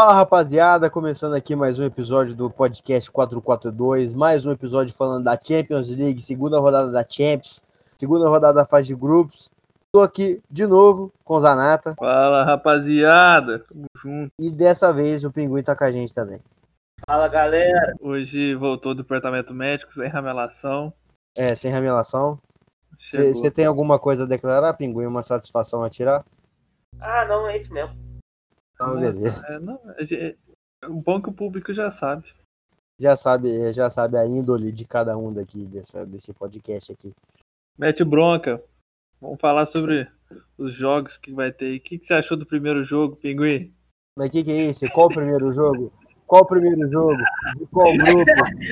[0.00, 5.38] Fala rapaziada, começando aqui mais um episódio do podcast 442, mais um episódio falando da
[5.38, 7.62] Champions League, segunda rodada da Champions,
[7.98, 9.50] segunda rodada da fase de grupos.
[9.84, 11.94] Estou aqui de novo com o Zanata.
[11.98, 14.32] Fala rapaziada, tamo junto.
[14.38, 16.40] E dessa vez o Pinguim tá com a gente também.
[17.06, 17.94] Fala galera.
[18.00, 20.90] Hoje voltou do departamento médico sem ramelação.
[21.36, 22.38] É, sem ramelação.
[23.12, 25.04] Você tem alguma coisa a declarar, Pinguim?
[25.04, 26.24] Uma satisfação a tirar?
[26.98, 28.09] Ah, não, é isso mesmo.
[28.80, 29.46] Então, beleza.
[29.46, 30.36] É, não, é, é,
[30.88, 32.24] o bom que o público já sabe.
[32.98, 37.12] Já sabe, já sabe a índole de cada um daqui dessa, desse podcast aqui.
[37.78, 38.62] Mete bronca.
[39.20, 40.08] Vamos falar sobre
[40.56, 41.76] os jogos que vai ter.
[41.76, 43.70] O que, que você achou do primeiro jogo, Pinguim?
[44.16, 44.90] Mas o que, que é isso?
[44.92, 45.92] Qual o primeiro jogo?
[46.26, 47.18] Qual o primeiro jogo?
[47.58, 48.24] De qual grupo?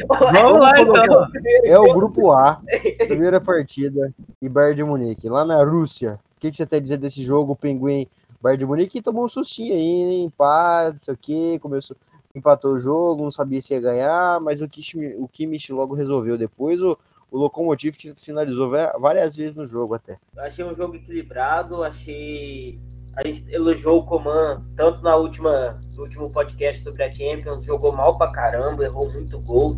[0.33, 1.27] Vamos lá então.
[1.65, 2.63] É o grupo A,
[3.07, 6.19] primeira partida, e Bayern de Munique, lá na Rússia.
[6.37, 8.07] O que, que você tem a dizer desse jogo, Pinguim?
[8.41, 11.97] Bayern de Munique tomou um sustinho aí, empate, não sei o que, começou,
[12.35, 16.39] empatou o jogo, não sabia se ia ganhar, mas o Kimmich, o Kimmich logo resolveu
[16.39, 16.83] depois.
[16.83, 16.97] O,
[17.31, 20.19] o Lokomotiv finalizou várias vezes no jogo até.
[20.35, 22.79] Eu achei um jogo equilibrado, achei.
[23.15, 27.93] A gente elogiou o Coman tanto na última, no último podcast sobre a Champions, jogou
[27.93, 29.77] mal pra caramba, errou muito gol.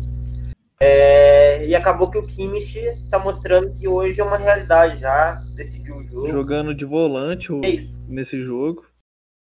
[0.83, 2.79] É, e acabou que o Kimmich
[3.11, 6.27] tá mostrando que hoje é uma realidade já, decidiu o jogo.
[6.27, 8.83] Jogando de volante o, É nesse jogo.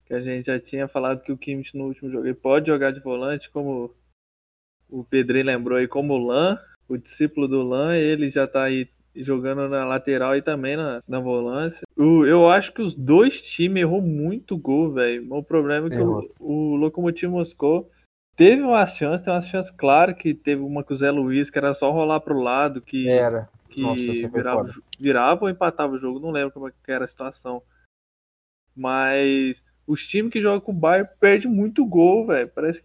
[0.06, 2.92] Que a gente já tinha falado que o Kimmich no último jogo ele pode jogar
[2.92, 3.96] de volante, como
[4.90, 6.60] o Pedrinho lembrou aí, como o Lan,
[6.90, 11.22] o discípulo do Lan, ele já tá aí jogando na lateral e também na, na
[11.22, 11.88] volância.
[11.96, 15.34] O, eu acho que os dois times errou muito gol, velho.
[15.34, 17.90] O problema é que o, o Lokomotiv Moscou
[18.42, 21.60] Teve uma chance, tem uma chance clara que teve uma com o Zé Luiz, que
[21.60, 23.48] era só rolar pro lado, que, era.
[23.70, 27.62] que Nossa, virava, virava ou empatava o jogo, não lembro como é era a situação.
[28.76, 32.50] Mas os times que jogam com o Bayern perdem muito gol, velho.
[32.50, 32.84] Parece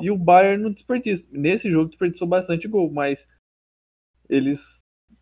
[0.00, 1.22] E o Bayern não desperdiça.
[1.30, 3.22] Nesse jogo desperdiçou bastante gol, mas
[4.30, 4.78] eles,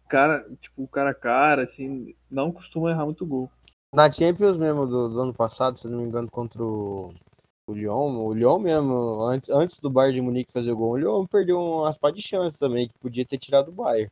[0.08, 3.50] cara, tipo, cara a cara, assim, não costumam errar muito gol.
[3.92, 7.12] Na Champions mesmo do, do ano passado, se não me engano, contra o
[7.66, 10.96] o Lyon, o Lyon mesmo, antes, antes do Bayern de Munique fazer o gol, o
[10.96, 14.10] Lyon perdeu umas pá de chance também, que podia ter tirado o Bayern.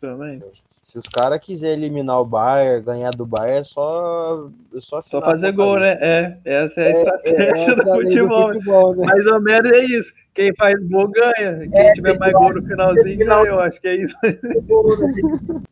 [0.00, 0.42] Também.
[0.82, 5.20] Se os caras quiserem eliminar o Bayern, ganhar do Bayern, é só, é só, só
[5.20, 5.98] fazer gol, né?
[6.00, 8.46] É, essa é a é, estratégia é, do, futebol.
[8.46, 8.96] do, futebol.
[8.96, 9.06] né?
[9.06, 10.12] Mais ou menos é isso.
[10.34, 11.68] Quem faz gol ganha.
[11.68, 14.16] Quem é, tiver mais gol no finalzinho ganha, eu acho que é isso.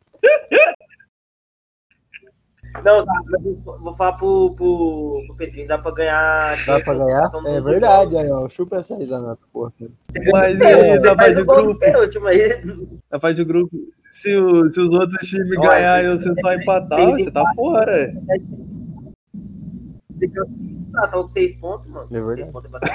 [2.85, 3.05] Não,
[3.81, 6.67] vou falar pro, pro, pro Pedrinho, dá pra ganhar.
[6.67, 7.31] Dá pra ganhar?
[7.47, 8.49] É verdade, aí, ó.
[8.49, 9.73] Chupa essa aí, Zanato, porra.
[10.33, 11.79] Mas é, essa faz de grupo.
[13.11, 13.77] A faz de grupo.
[14.13, 18.13] Se, o, se os outros times ganharem e você só empatar, você tá fora.
[20.97, 22.09] Ah, tá com seis pontos, mano.
[22.11, 22.51] É verdade.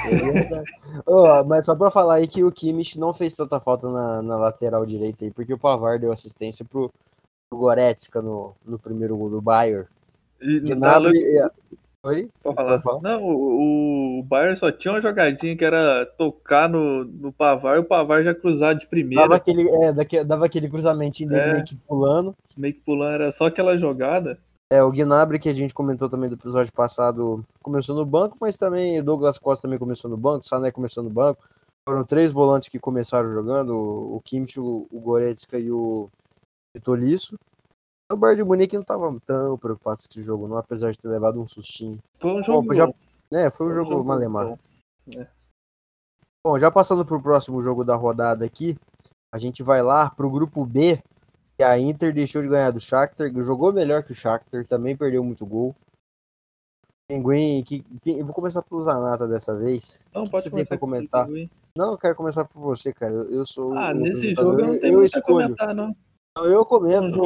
[0.06, 0.70] É verdade.
[1.06, 4.36] oh, mas só pra falar aí que o Kimmich não fez tanta falta na, na
[4.36, 6.92] lateral direita aí, porque o Pavar deu assistência pro,
[7.52, 9.86] o Goretzka no, no primeiro gol do Bayern.
[10.40, 11.38] E, Gnabry...
[11.38, 11.50] Tá
[12.04, 12.28] Oi?
[12.42, 12.80] Pode falar.
[12.80, 13.00] falar?
[13.00, 17.80] Não, o, o Bayern só tinha uma jogadinha que era tocar no, no Pavar e
[17.80, 19.22] o Pavar já cruzar de primeira.
[19.22, 22.36] Dava aquele, é, dava aquele cruzamentinho dele é, meio que pulando.
[22.58, 24.38] Meio que pulando, era só aquela jogada.
[24.70, 28.54] É, o Gnabry, que a gente comentou também do episódio passado, começou no banco, mas
[28.54, 31.42] também o Douglas Costa também começou no banco, o Sané começou no banco.
[31.88, 36.10] Foram três volantes que começaram jogando, o Kimmich, o, o Goretzka e o,
[36.80, 37.36] Tolisso.
[38.12, 41.08] O Bayern de Munique não estava tão preocupado com esse jogo, não, apesar de ter
[41.08, 41.98] levado um sustinho.
[42.20, 42.68] Foi um jogo.
[42.68, 42.84] Bom, já...
[43.32, 44.58] É, foi um foi jogo, jogo malemar.
[45.16, 45.26] É.
[46.46, 48.76] Bom, já passando para o próximo jogo da rodada aqui,
[49.32, 51.02] a gente vai lá para o grupo B,
[51.56, 55.24] que a Inter deixou de ganhar do Shakhtar, jogou melhor que o Shakhtar, também perdeu
[55.24, 55.74] muito gol.
[57.08, 60.04] Pinguim, que, eu vou começar pelo Zanata dessa vez.
[60.14, 61.28] Não, pode você tem comentar?
[61.76, 63.12] Não, eu quero começar por você, cara.
[63.12, 63.76] Eu, eu sou.
[63.76, 65.24] Ah, nesse jogo eu não eu escolho.
[65.24, 65.94] comentar, não.
[66.42, 67.22] Eu comento.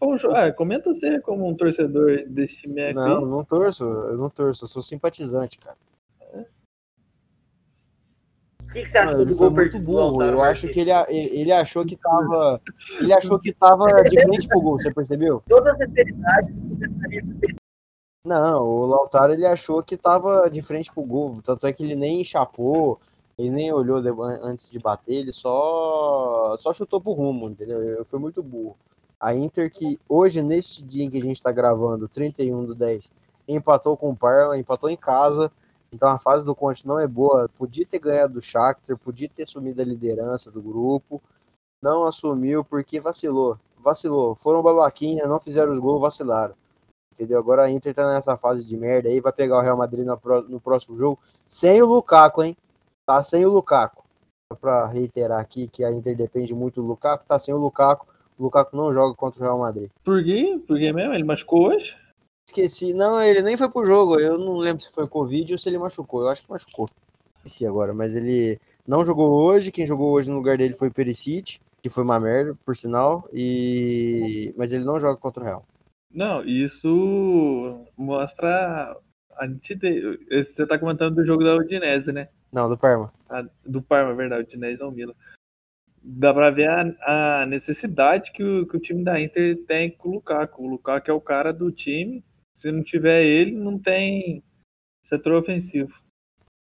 [0.00, 0.36] Um jogo.
[0.36, 2.94] Ah, comenta você como um torcedor desse time aqui.
[2.94, 5.76] Não, não torço, eu não torço, eu sou simpatizante, cara.
[8.62, 10.22] O que, que você acha do gol muito burro?
[10.22, 12.60] Eu acho que ele, ele achou que tava.
[13.00, 15.42] Ele achou que tava de frente pro gol, você percebeu?
[15.48, 16.52] Toda a sinceridade.
[18.24, 21.40] Não, o Lautaro ele achou que tava de frente pro gol.
[21.42, 23.00] Tanto é que ele nem chapou,
[23.38, 24.02] ele nem olhou
[24.42, 28.04] antes de bater, ele só, só chutou pro rumo, entendeu?
[28.04, 28.76] Foi muito burro.
[29.20, 33.12] A Inter que hoje, neste dia em que a gente está gravando, 31 do 10,
[33.46, 35.52] empatou com o Parma, empatou em casa,
[35.92, 37.48] então a fase do Conte não é boa.
[37.56, 41.22] Podia ter ganhado do Shakhtar, podia ter assumido a liderança do grupo,
[41.80, 44.34] não assumiu porque vacilou, vacilou.
[44.34, 46.54] Foram babaquinha, não fizeram os gols, vacilaram.
[47.12, 47.38] entendeu?
[47.38, 50.60] Agora a Inter tá nessa fase de merda aí, vai pegar o Real Madrid no
[50.60, 51.18] próximo jogo
[51.48, 52.56] sem o Lukaku, hein?
[53.08, 54.04] Tá sem o Lukaku.
[54.52, 58.06] Só pra reiterar aqui que a Inter depende muito do Lukaku, tá sem o Lukaku.
[58.38, 59.88] O Lukaku não joga contra o Real Madrid.
[60.04, 60.60] Por quê?
[60.68, 61.14] Por quê mesmo?
[61.14, 61.96] Ele machucou hoje?
[62.46, 62.92] Esqueci.
[62.92, 64.20] Não, ele nem foi pro jogo.
[64.20, 66.20] Eu não lembro se foi Covid ou se ele machucou.
[66.20, 66.86] Eu acho que machucou.
[67.38, 69.72] Esqueci agora, mas ele não jogou hoje.
[69.72, 73.26] Quem jogou hoje no lugar dele foi o Perisic, que foi uma merda, por sinal.
[73.32, 74.52] E...
[74.54, 75.64] Mas ele não joga contra o Real.
[76.12, 78.94] Não, isso mostra
[79.38, 80.18] a nitidez.
[80.28, 82.28] Você tá comentando do jogo da Udinese, né?
[82.52, 83.12] Não, do Parma.
[83.28, 84.44] Ah, do Parma, verdade.
[84.44, 85.14] Udinese não Milan.
[86.02, 90.08] Dá pra ver a, a necessidade que o, que o, time da Inter tem com
[90.08, 90.62] o Lukaku.
[90.62, 92.24] O Lukaku é o cara do time.
[92.56, 94.42] Se não tiver ele, não tem
[95.04, 95.94] setor ofensivo.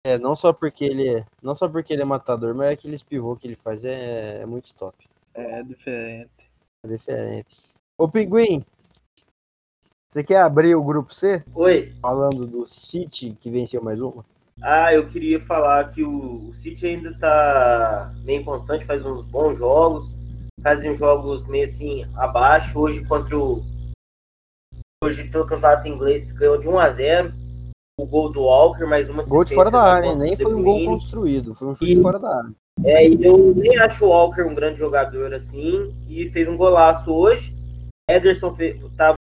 [0.06, 3.36] É, não só porque ele é, não só porque ele é matador, mas aqueles pivô
[3.36, 5.08] que ele faz é, é muito top.
[5.34, 6.52] É diferente.
[6.84, 7.56] É diferente.
[7.98, 8.64] Ô Pinguim,
[10.16, 11.44] você quer abrir o grupo C?
[11.54, 11.92] Oi.
[12.02, 14.24] Falando do City que venceu mais uma?
[14.62, 19.58] Ah, eu queria falar que o, o City ainda tá meio constante, faz uns bons
[19.58, 20.18] jogos,
[20.64, 22.80] fazem jogos meio assim abaixo.
[22.80, 23.62] Hoje contra o.
[25.04, 27.34] Hoje pelo campeonato inglês ganhou de 1 a 0
[28.00, 30.86] o gol do Walker, mais uma Gol de fora da área, nem foi um gol
[30.86, 32.52] construído, foi um chute e, fora da área.
[32.86, 37.12] É, e eu nem acho o Walker um grande jogador assim, e fez um golaço
[37.12, 37.54] hoje.
[38.10, 38.56] Ederson
[38.96, 39.14] tá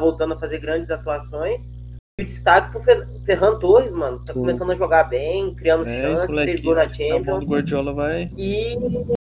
[0.00, 1.72] voltando a fazer grandes atuações.
[2.18, 2.82] E o destaque pro
[3.24, 4.40] Ferran Torres, mano, tá Sim.
[4.40, 7.46] começando a jogar bem, criando é, chances, fez gol na tá Champions.
[7.46, 8.30] Guardiola vai...
[8.36, 8.76] E,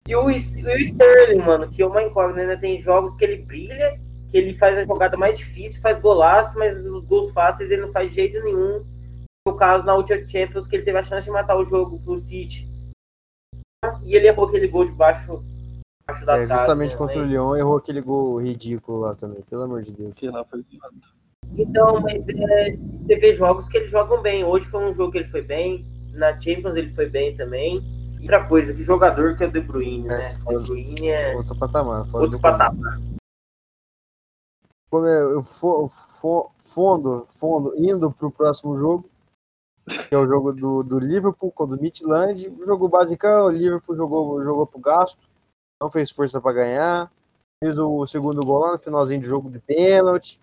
[0.08, 2.58] e, o, o Sterling, mano, que é uma incógnita, né?
[2.58, 3.98] Tem jogos que ele brilha
[4.34, 7.92] que ele faz a jogada mais difícil, faz golaço, mas nos gols fáceis ele não
[7.92, 8.84] faz de jeito nenhum.
[9.46, 12.20] No caso, na última Champions, que ele teve a chance de matar o jogo pro
[12.20, 12.68] City.
[14.04, 15.40] E ele errou aquele gol de baixo,
[16.08, 17.28] é, Justamente contra mas...
[17.28, 20.16] o Lyon, errou aquele gol ridículo lá também, pelo amor de Deus.
[20.16, 20.64] Que lá foi
[21.56, 24.44] então, mas é, você vê jogos que eles jogam bem.
[24.44, 25.86] Hoje foi um jogo que ele foi bem.
[26.14, 27.82] Na Champions ele foi bem também.
[28.22, 30.24] Outra coisa, que jogador que é o De Bruyne, é, né?
[30.24, 32.06] De Bruyne é outro patamar.
[32.16, 33.00] Outro patamar
[34.94, 39.10] como eu for, for, fundo, fundo, indo para o próximo jogo,
[39.88, 44.44] que é o jogo do, do Liverpool contra o Midland, jogo basicão, o Liverpool jogou,
[44.44, 45.20] jogou pro gasto,
[45.84, 47.12] não fez força para ganhar,
[47.62, 50.40] fez o segundo gol lá no finalzinho do jogo de pênalti,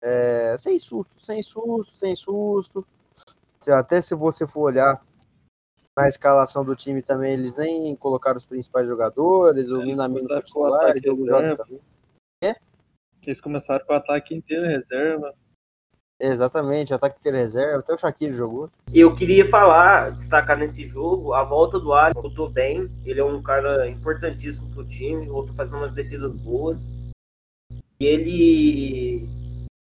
[0.00, 2.86] é, sem susto, sem susto, sem susto.
[3.68, 5.04] Até se você for olhar
[5.98, 10.96] na escalação do time também, eles nem colocaram os principais jogadores, o Minamino foi titular,
[10.96, 11.80] o Diogo Jota também.
[13.26, 15.34] Eles começaram com o ataque inteiro reserva.
[16.20, 18.68] Exatamente, ataque inteiro reserva, até o Shaqiri jogou.
[18.92, 22.90] Eu queria falar, destacar nesse jogo, a volta do Alisson voltou bem.
[23.04, 26.88] Ele é um cara importantíssimo pro time, voltou fazendo umas defesas boas.
[28.00, 29.28] E ele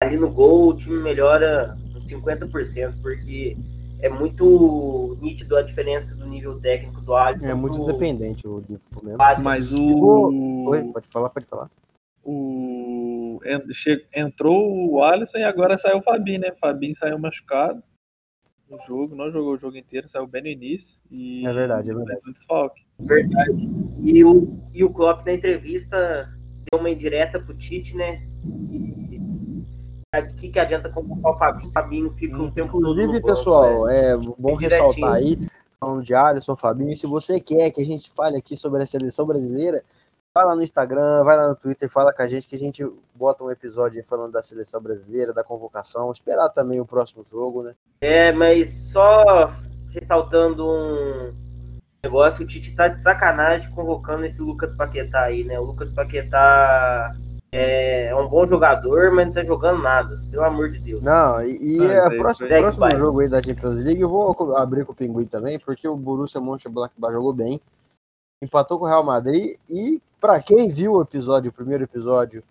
[0.03, 3.57] ali no gol o time melhora uns 50%, porque
[4.01, 7.47] é muito nítido a diferença do nível técnico do Alisson.
[7.47, 7.93] É muito pro...
[7.93, 9.19] dependente o Liverpool mesmo.
[9.43, 10.65] Mas o.
[10.71, 11.71] Oi, pode falar, pode falar.
[12.25, 13.12] O
[14.15, 16.51] entrou o Alisson e agora saiu o Fabinho, né?
[16.51, 17.83] O Fabinho saiu machucado
[18.69, 20.99] no jogo, não jogou o jogo inteiro, saiu bem no início.
[21.11, 22.21] E é verdade, é verdade.
[22.27, 22.83] Um desfalque.
[22.99, 23.69] Verdade.
[24.03, 26.35] E o, e o Klopp na entrevista
[26.71, 28.27] deu uma indireta pro Tite, né?
[30.15, 31.69] o que, que adianta convocar o Fabinho?
[31.69, 34.13] O Fabinho fica um tempo Inclusive, pessoal, né?
[34.13, 35.39] é bom ressaltar aí,
[35.81, 39.27] falando de Alisson, Fabinho, se você quer que a gente fale aqui sobre a seleção
[39.27, 39.83] brasileira,
[40.35, 42.83] Vai lá no Instagram, vai lá no Twitter, fala com a gente que a gente
[43.15, 47.75] bota um episódio falando da seleção brasileira, da convocação, esperar também o próximo jogo, né?
[48.01, 49.51] É, mas só
[49.91, 51.35] ressaltando um
[52.03, 55.61] negócio, o Tite tá de sacanagem convocando esse Lucas Paquetá aí, né?
[55.61, 57.15] O Lucas Paquetá
[57.53, 61.03] é um bom jogador, mas não tá jogando nada, pelo amor de Deus.
[61.03, 64.93] Não, e, e ah, próximo, próximo jogo aí da Champions League eu vou abrir com
[64.93, 67.61] o Pinguim também, porque o Borussia Mönchengladbach jogou bem,
[68.43, 72.43] empatou com o Real Madrid e para quem viu o episódio, o primeiro episódio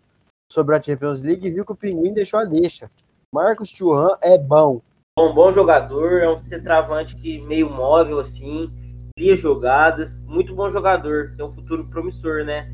[0.50, 2.90] sobre a Champions League, viu que o Pinguim deixou a deixa.
[3.34, 4.82] Marcos Thuram é bom.
[5.18, 8.72] Um bom jogador, é um centroavante que meio móvel assim,
[9.16, 12.70] cria jogadas, muito bom jogador, tem um futuro promissor, né?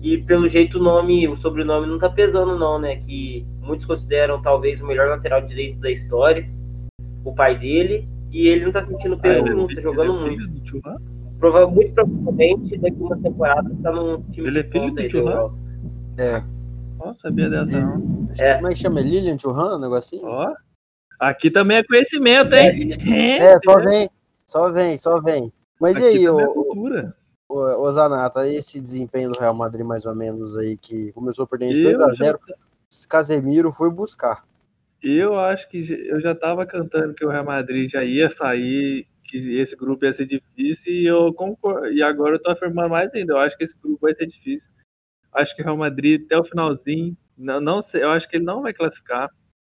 [0.00, 2.96] E pelo jeito o nome, o sobrenome não tá pesando não, né?
[2.96, 6.44] Que muitos consideram talvez o melhor lateral direito da história,
[7.24, 10.44] o pai dele, e ele não tá sentindo peso ah, não, tá jogando muito.
[11.38, 15.50] Prova muito provavelmente daqui uma temporada está num time Ele é filho do Churran?
[16.18, 16.42] É.
[16.98, 18.28] Ó, sabia dessa não.
[18.38, 18.54] É.
[18.54, 19.00] Como é que chama?
[19.00, 20.24] Lilian Churran, um negocinho?
[20.24, 20.54] Ó.
[21.20, 22.92] Aqui também é conhecimento, hein?
[23.06, 24.10] É, é só vem,
[24.44, 25.52] só vem, só vem.
[25.80, 27.12] Mas Aqui e aí, o, é
[27.48, 31.78] o, o Zanata, esse desempenho do Real Madrid mais ou menos aí, que começou perdendo
[31.78, 32.38] 2x0,
[33.08, 34.44] Casemiro foi buscar.
[35.02, 39.58] Eu acho que eu já estava cantando que o Real Madrid já ia sair, que
[39.58, 41.88] esse grupo ia ser difícil, e eu concordo.
[41.92, 43.34] E agora eu tô afirmando mais ainda.
[43.34, 44.68] Eu acho que esse grupo vai ser difícil.
[45.32, 48.44] Acho que o Real Madrid, até o finalzinho, não, não sei, eu acho que ele
[48.44, 49.30] não vai classificar.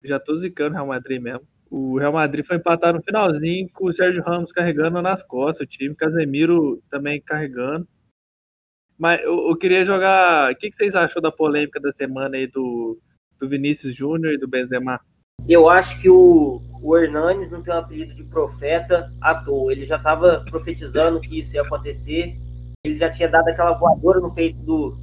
[0.05, 1.47] Já tô zicando o Real Madrid mesmo.
[1.71, 5.71] O Real Madrid foi empatar no finalzinho com o Sérgio Ramos carregando nas costas o
[5.71, 7.87] time, Casemiro também carregando.
[8.97, 10.53] Mas eu, eu queria jogar.
[10.53, 12.99] O que, que, vocês achou da polêmica da semana aí do,
[13.39, 15.01] do Vinícius Júnior e do Benzema?
[15.49, 19.73] Eu acho que o, o Hernanes não tem um apelido de profeta à toa.
[19.73, 22.39] Ele já estava profetizando que isso ia acontecer.
[22.85, 24.99] Ele já tinha dado aquela voadora no peito do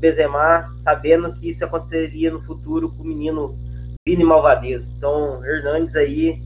[0.00, 3.50] Benzema, sabendo que isso aconteceria no futuro com o menino
[4.06, 4.88] Vini Malvadeza.
[4.96, 6.40] Então, Hernandes aí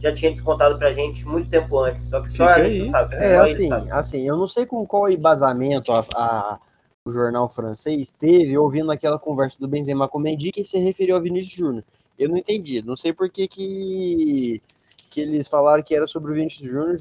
[0.00, 2.88] já tinha descontado pra gente muito tempo antes, só que só Fica a gente não
[2.88, 3.14] sabe.
[3.14, 3.90] É, assim, sabe.
[3.90, 6.58] assim, eu não sei com qual embasamento a, a,
[7.04, 11.14] o jornal francês teve ouvindo aquela conversa do Benzema com o Mendy que se referiu
[11.14, 11.84] ao Vinícius Júnior.
[12.22, 14.62] Eu não entendi, não sei por que, que,
[15.10, 16.96] que eles falaram que era sobre o Vinícius Júnior,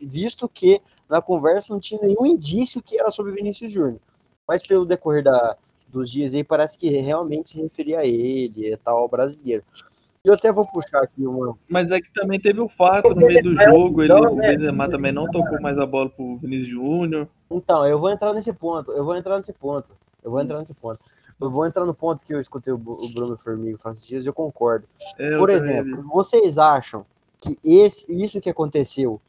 [0.00, 4.00] visto que na conversa não tinha nenhum indício que era sobre o Vinícius Júnior.
[4.46, 5.56] Mas pelo decorrer da,
[5.88, 9.62] dos dias aí, parece que realmente se referia a ele e tal, brasileiro.
[10.24, 11.54] Eu até vou puxar aqui uma.
[11.68, 14.56] Mas é que também teve o fato no meio do jogo, ele, o né?
[14.56, 17.28] Benzema também não tocou mais a bola pro Vinícius Júnior.
[17.50, 19.88] Então, eu vou entrar nesse ponto, eu vou entrar nesse ponto,
[20.22, 20.98] eu vou entrar nesse ponto.
[21.40, 24.32] Eu vou entrar no ponto que eu escutei o Bruno Formiga esses dias e eu
[24.32, 24.86] concordo.
[25.18, 26.10] É, eu Por exemplo, também.
[26.10, 27.04] vocês acham
[27.40, 29.20] que esse, isso que aconteceu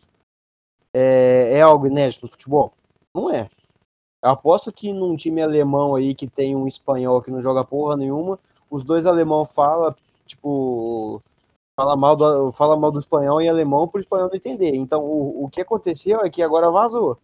[0.94, 2.74] é, é algo inédito no futebol?
[3.14, 3.50] Não é.
[4.24, 7.96] Eu aposto que num time alemão aí que tem um espanhol que não joga porra
[7.96, 9.96] nenhuma, os dois alemão fala,
[10.26, 11.22] tipo,
[11.76, 14.76] fala mal do, fala mal do espanhol em alemão pro espanhol não entender.
[14.76, 17.18] Então, o, o que aconteceu é que agora vazou.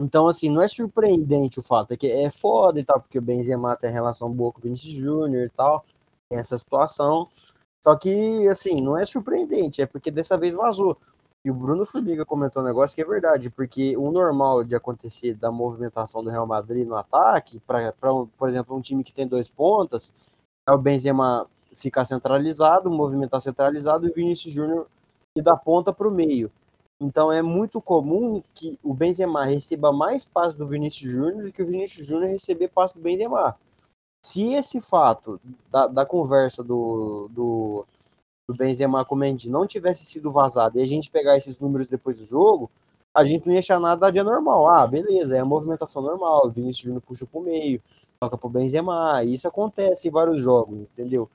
[0.00, 3.22] Então, assim, não é surpreendente o fato, é que é foda e tal, porque o
[3.22, 5.84] Benzema tem relação boa com o Vinicius Júnior e tal,
[6.28, 7.28] tem essa situação.
[7.82, 10.98] Só que, assim, não é surpreendente, é porque dessa vez vazou.
[11.44, 15.34] E o Bruno Formiga comentou um negócio que é verdade, porque o normal de acontecer
[15.34, 17.92] da movimentação do Real Madrid no ataque, para,
[18.36, 20.12] por exemplo, um time que tem dois pontas,
[20.68, 24.88] é o Benzema ficar centralizado, movimentar centralizado e o Vinícius Júnior
[25.36, 26.50] ir da ponta para o meio.
[27.00, 31.62] Então é muito comum que o Benzema receba mais passes do Vinícius Júnior do que
[31.62, 33.56] o Vinícius Júnior receber passes do Benzema.
[34.24, 37.86] Se esse fato da, da conversa do, do
[38.48, 41.88] do Benzema com o Mendy não tivesse sido vazado e a gente pegar esses números
[41.88, 42.70] depois do jogo,
[43.12, 44.68] a gente não ia achar nada de anormal.
[44.68, 47.82] Ah, beleza, é a movimentação normal, o Vinícius Júnior puxa pro meio,
[48.20, 51.28] toca pro Benzema, isso acontece em vários jogos, entendeu?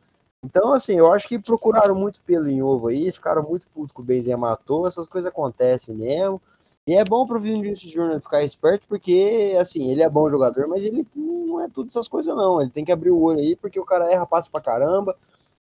[0.44, 4.02] Então, assim, eu acho que procuraram muito pelo em ovo aí, ficaram muito putos com
[4.02, 6.42] o Benzema toa, essas coisas acontecem mesmo.
[6.88, 10.84] E é bom pro Vinícius Júnior ficar esperto, porque, assim, ele é bom jogador, mas
[10.84, 12.60] ele não é tudo essas coisas, não.
[12.60, 15.16] Ele tem que abrir o olho aí, porque o cara erra, passa pra caramba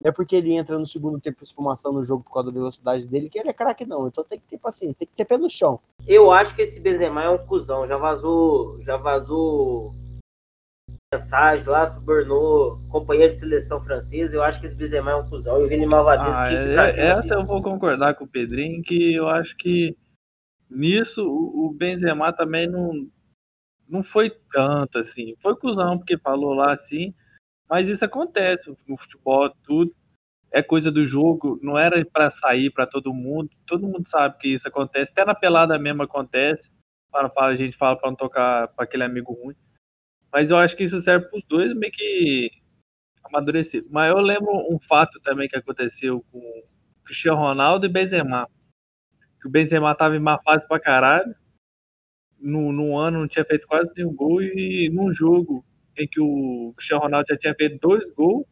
[0.04, 3.06] é porque ele entra no segundo tempo de esfumação no jogo por causa da velocidade
[3.06, 4.06] dele, que ele é craque não.
[4.06, 5.80] Então tem que ter paciência, tem que ter pé no chão.
[6.06, 7.88] Eu acho que esse Benzema é um cuzão.
[7.88, 9.94] Já vazou, já vazou
[11.14, 14.36] mensagem lá, subornou companheiro de seleção francesa.
[14.36, 15.60] Eu acho que esse Benzema é um cuzão.
[15.60, 19.28] E o Vini Malvadez ah, é, Essa eu vou concordar com o Pedrinho, que eu
[19.28, 19.96] acho que
[20.70, 22.92] nisso o Benzema também não,
[23.88, 25.34] não foi tanto assim.
[25.42, 27.14] Foi cuzão, porque falou lá assim
[27.68, 29.94] mas isso acontece no futebol, tudo
[30.52, 33.50] é coisa do jogo, não era para sair para todo mundo.
[33.66, 36.70] Todo mundo sabe que isso acontece, até na pelada mesmo acontece.
[37.10, 39.56] Para, para a gente fala para não tocar para aquele amigo ruim.
[40.34, 42.50] Mas eu acho que isso serve para os dois meio que
[43.22, 43.84] amadurecer.
[43.88, 46.40] Mas eu lembro um fato também que aconteceu com
[47.04, 48.48] Cristiano Ronaldo e Benzema.
[49.40, 51.32] Que o Benzema estava em má fase para caralho.
[52.40, 55.64] No, no ano não tinha feito quase nenhum gol e num jogo
[55.96, 58.44] em que o Cristiano Ronaldo já tinha feito dois gols,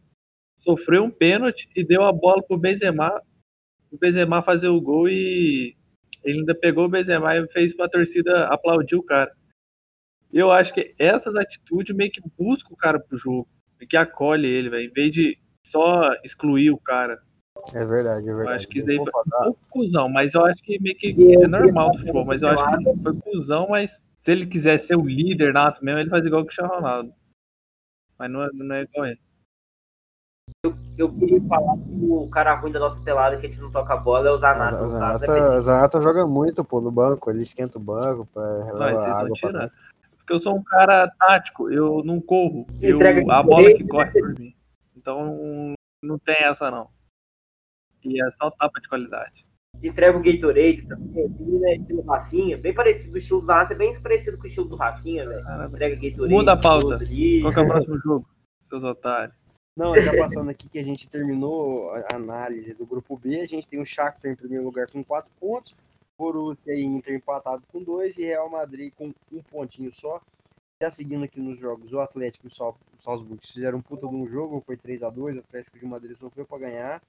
[0.57, 3.11] sofreu um pênalti e deu a bola pro Benzema,
[3.91, 5.75] o Benzema fazer o gol e
[6.23, 9.33] ele ainda pegou o Benzema e fez pra torcida aplaudir o cara.
[10.33, 13.47] Eu acho que essas atitudes meio que buscam o cara pro jogo,
[13.79, 17.21] meio que acolhe ele, véio, em vez de só excluir o cara.
[17.75, 18.49] É verdade, é verdade.
[18.49, 21.47] Eu acho que isso aí foi um cuzão, mas eu acho que meio que é
[21.47, 25.05] normal do futebol, mas eu acho que foi cuzão, mas se ele quiser ser o
[25.05, 27.13] líder nato mesmo, ele faz igual o Cristiano Ronaldo
[28.23, 29.21] mas não é, não é igual ele.
[30.65, 33.71] Eu, eu queria falar que o cara ruim da nossa pelada que a gente não
[33.71, 34.83] toca a bola é o Zanata.
[34.83, 39.11] O Zanata, o Zanata joga muito, pô, no banco, ele esquenta o banco para relevar
[39.11, 39.71] água pra
[40.23, 42.67] Porque eu sou um cara tático, eu não corro.
[42.81, 42.99] Eu,
[43.31, 44.55] a bola que corre por mim.
[44.97, 46.89] Então não tem essa não.
[48.05, 49.45] E é só tapa de qualidade
[49.83, 51.77] entrega o Gatorade também, assim, né?
[51.77, 55.29] Estilo Rafinha, bem parecido, o estilo do é bem parecido com o estilo do Rafinha,
[55.29, 55.67] velho.
[55.67, 56.35] Entrega Gatorade.
[56.35, 56.99] Muda a pauta.
[56.99, 58.29] Qual é o próximo jogo,
[58.69, 59.35] seus otários?
[59.77, 63.67] Não, já passando aqui que a gente terminou a análise do grupo B, a gente
[63.67, 65.75] tem o Shakhtar em primeiro lugar com 4 pontos,
[66.23, 70.21] Borussia e Inter empatado com 2 e Real Madrid com um pontinho só.
[70.81, 74.27] Já seguindo aqui nos jogos, o Atlético e o Salzburg fizeram um puta de um
[74.27, 77.03] jogo, foi 3 a 2 o Atlético de Madrid sofreu para ganhar.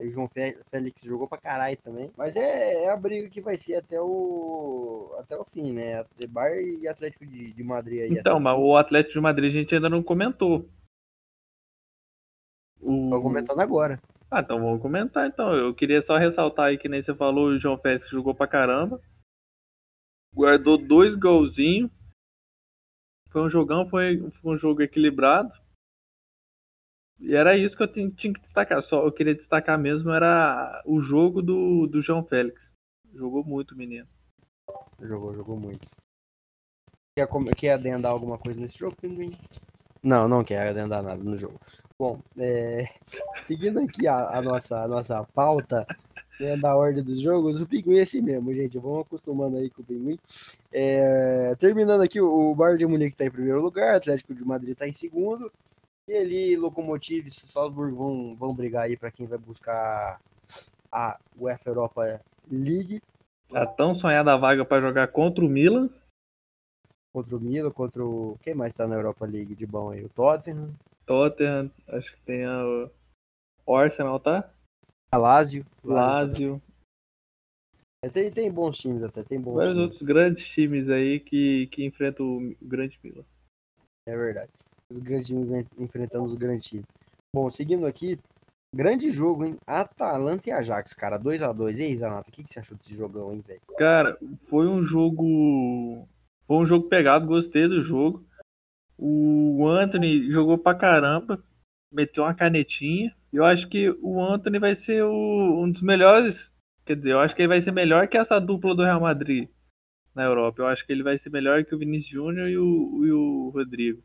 [0.00, 2.10] E o João Félix jogou pra caralho também.
[2.16, 6.04] Mas é, é, a briga que vai ser até o, até o fim, né?
[6.28, 8.12] Bayern e Atlético de, de Madrid aí.
[8.12, 10.68] Então, mas o Atlético de Madrid a gente ainda não comentou.
[12.80, 13.10] O...
[13.10, 13.98] Tô comentando agora.
[14.36, 15.54] Ah, então vamos comentar então.
[15.54, 19.00] Eu queria só ressaltar aí que nem você falou, o João Félix jogou pra caramba.
[20.34, 21.90] Guardou dois golzinhos.
[23.30, 25.50] Foi um jogão, foi, foi um jogo equilibrado.
[27.18, 28.82] E era isso que eu tinha, tinha que destacar.
[28.82, 32.60] Só eu queria destacar mesmo era o jogo do, do João Félix.
[33.14, 34.06] Jogou muito, menino.
[35.00, 35.88] Jogou, jogou muito.
[37.16, 37.26] Quer,
[37.56, 39.34] quer adendar alguma coisa nesse jogo, Pinguim?
[40.02, 41.58] Não, não quer adendar nada no jogo.
[41.98, 42.90] Bom, é,
[43.42, 45.86] seguindo aqui a, a, nossa, a nossa pauta
[46.38, 48.78] né, da ordem dos jogos, o Pinguim é assim mesmo, gente.
[48.78, 50.18] Vamos acostumando aí com o Pinguim.
[50.70, 54.72] É, terminando aqui, o Bayern de Munique está em primeiro lugar, o Atlético de Madrid
[54.72, 55.50] está em segundo.
[56.06, 60.20] E ali, Lokomotiv e Salzburg vão, vão brigar aí para quem vai buscar
[60.92, 63.00] a UEFA Europa League.
[63.52, 65.88] A tão sonhada vaga para jogar contra o Milan.
[67.12, 68.38] Contra o Milan, contra o.
[68.42, 70.04] Quem mais está na Europa League de bom aí?
[70.04, 70.70] O Tottenham.
[71.06, 72.90] Tottenham, acho que tem a...
[73.68, 74.52] Arsenal, tá?
[75.10, 75.64] A Lazio.
[75.82, 76.62] Lazio.
[78.04, 79.84] É, tem, tem bons times até, tem bons Vários times.
[79.84, 83.24] outros grandes times aí que, que enfrentam o grande Milan.
[84.06, 84.52] É verdade
[84.90, 86.86] os grandes times enfrentando os grandes times.
[87.34, 88.18] Bom, seguindo aqui,
[88.74, 89.56] grande jogo, hein?
[89.66, 92.76] Atalanta e Ajax, cara, 2 a 2 E aí, Zanata, o que, que você achou
[92.76, 93.60] desse jogão, hein, velho?
[93.78, 94.16] Cara,
[94.48, 96.06] foi um jogo.
[96.46, 98.24] Foi um jogo pegado, gostei do jogo.
[98.98, 101.42] O Anthony jogou pra caramba,
[101.92, 103.14] meteu uma canetinha.
[103.32, 106.50] Eu acho que o Anthony vai ser o, um dos melhores.
[106.84, 109.48] Quer dizer, eu acho que ele vai ser melhor que essa dupla do Real Madrid
[110.14, 110.62] na Europa.
[110.62, 113.50] Eu acho que ele vai ser melhor que o Vinícius Júnior e o, e o
[113.50, 114.02] Rodrigo.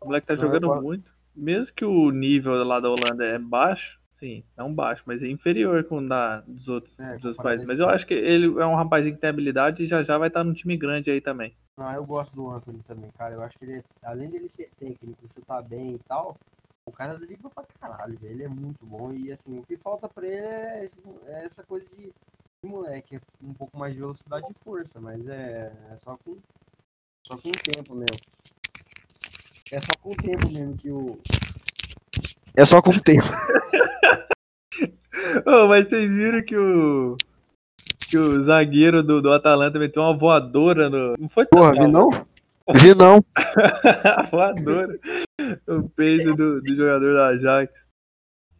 [0.00, 1.10] O moleque tá jogando é, muito.
[1.36, 5.28] Mesmo que o nível lá da Holanda é baixo, sim, é um baixo, mas é
[5.28, 7.66] inferior com o da, dos outros, é, dos outros países.
[7.66, 10.28] Mas eu acho que ele é um rapazinho que tem habilidade e já já vai
[10.28, 11.54] estar num time grande aí também.
[11.82, 13.34] Ah, eu gosto do Anthony também, cara.
[13.34, 16.36] Eu acho que ele, além dele ser técnico, chutar bem e tal,
[16.84, 18.32] o cara dribla pra caralho, velho.
[18.32, 19.12] Ele é muito bom.
[19.12, 22.12] E assim, o que falta pra ele é, esse, é essa coisa de,
[22.62, 26.36] de, moleque, é um pouco mais de velocidade e força, mas é, é só com
[27.26, 28.18] só com o tempo mesmo.
[29.70, 31.20] É só com o tempo mesmo que o.
[32.56, 33.26] É só com o tempo.
[35.46, 37.16] oh, mas vocês viram que o.
[38.10, 41.14] Que o zagueiro do, do Atalanta meteu uma voadora no.
[41.16, 42.10] Não foi Porra, vi não?
[42.74, 43.24] Vi não.
[44.30, 44.98] voadora.
[45.68, 47.72] O peito do, do jogador da Ajax.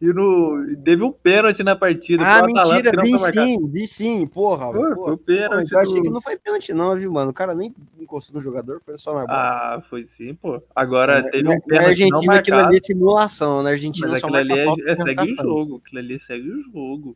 [0.01, 2.23] E no, teve um pênalti na partida.
[2.25, 4.71] Ah, mentira, vi sim, vi sim, porra.
[4.71, 5.69] Pô, Foi o pênalti.
[5.69, 7.29] Pô, eu achei que não foi pênalti, não, viu, mano?
[7.29, 9.31] O cara nem encostou no jogador, foi só na bola.
[9.31, 10.61] Ah, foi sim, pô.
[10.75, 11.69] Agora é, teve um pênalti.
[11.69, 13.61] Na Argentina, aquilo ali é simulação.
[13.61, 15.81] Na Argentina, Mas só ali é, é, segue o jogo.
[15.85, 17.15] Aquilo ali segue o jogo.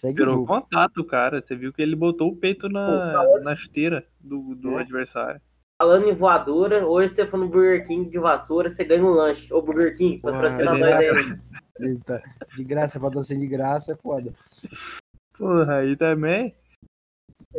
[0.00, 0.46] Segue Virou o jogo.
[0.46, 1.40] contato, cara.
[1.40, 4.82] Você viu que ele botou o peito na, pô, na esteira do, do é.
[4.82, 5.40] adversário.
[5.80, 9.52] Falando em voadora, hoje você foi no Burger King de vassoura, você ganha um lanche.
[9.52, 11.38] Ô, Burger King, patrocina nós aí.
[11.80, 12.22] Eita,
[12.54, 14.32] de graça, patrocínio de graça é foda.
[15.36, 16.54] Porra, aí também.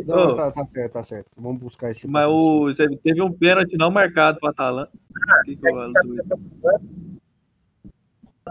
[0.05, 0.35] Não, oh.
[0.35, 1.27] tá, tá, certo, tá certo.
[1.35, 2.07] Vamos buscar esse.
[2.07, 2.71] Mas o,
[3.03, 4.91] teve um pênalti não marcado para Atalanta.
[5.45, 5.91] Que que eu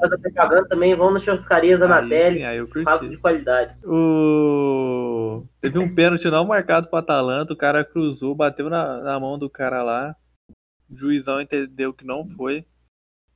[0.00, 2.42] fazer propaganda também, vão nas churrascarias Anatelli,
[2.84, 3.76] faz de qualidade.
[3.84, 5.44] O...
[5.60, 9.48] Teve um pênalti não marcado para Atalanta, o cara cruzou, bateu na, na mão do
[9.48, 10.16] cara lá.
[10.90, 12.64] O juizão entendeu que não foi,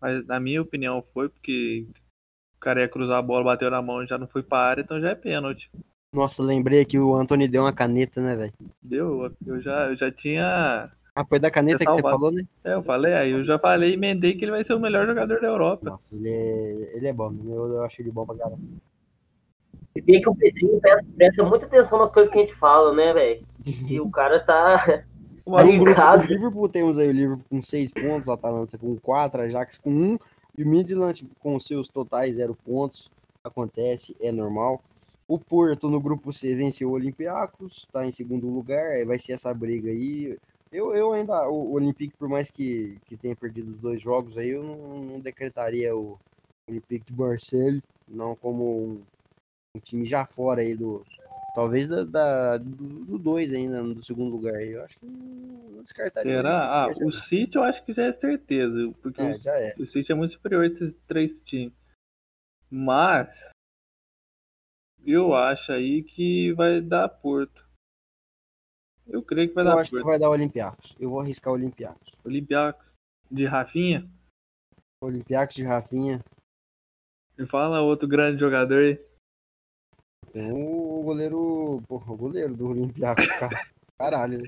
[0.01, 1.87] mas na minha opinião foi, porque
[2.57, 4.83] o cara ia cruzar a bola, bateu na mão e já não foi pra área,
[4.83, 5.71] então já é pênalti.
[6.13, 8.53] Nossa, lembrei que o Anthony deu uma caneta, né, velho?
[8.83, 10.91] Deu, eu já, eu já tinha.
[11.19, 12.45] Ah, foi da caneta que você falou, né?
[12.63, 15.41] É, eu falei, aí eu já falei, emendei que ele vai ser o melhor jogador
[15.41, 15.91] da Europa.
[15.91, 18.61] Nossa, ele é, ele é bom, eu, eu acho ele bom pra caramba.
[19.97, 22.95] E bem que o Pedrinho presta, presta muita atenção nas coisas que a gente fala,
[22.95, 23.45] né, velho?
[23.89, 25.05] E o cara tá.
[25.57, 28.95] Aí, um grupo do Liverpool, temos aí o Liverpool com 6 pontos, a Atalanta com
[28.97, 30.19] 4, a Ajax com 1,
[30.57, 33.11] e o Midland com seus totais 0 pontos.
[33.43, 34.81] Acontece, é normal.
[35.27, 39.53] O Porto no grupo C venceu o Olympiacos, está em segundo lugar, vai ser essa
[39.53, 40.39] briga aí.
[40.71, 44.51] Eu, eu ainda, o, Olympique, por mais que, que tenha perdido os dois jogos aí,
[44.51, 46.19] eu não, não decretaria o
[46.69, 49.03] Olympique de Marseille, não como um,
[49.75, 51.05] um, time já fora aí do,
[51.55, 54.63] Talvez da, da- do 2 ainda, do segundo lugar.
[54.63, 56.37] Eu acho que não descartaria.
[56.37, 56.85] Será?
[56.85, 59.75] Ah, o City eu acho que já é certeza, porque É, já é.
[59.77, 61.73] o, o City é muito superior a esses três times.
[62.71, 63.29] Mas
[65.05, 67.68] eu acho aí que vai dar Porto.
[69.09, 70.07] Eu creio que vai Eu dar acho que Porto.
[70.07, 70.95] vai dar Olympiacos.
[71.01, 72.13] Eu vou arriscar Olympiacos.
[72.25, 72.85] Olympiacos
[73.31, 74.09] de Rafinha.
[75.03, 76.21] Olympiacos de Rafinha.
[77.37, 79.01] Me fala outro grande jogador aí.
[80.33, 81.81] Tem o goleiro.
[81.89, 83.57] Porra, o goleiro do Olympiacos, cara.
[83.99, 84.43] Caralho.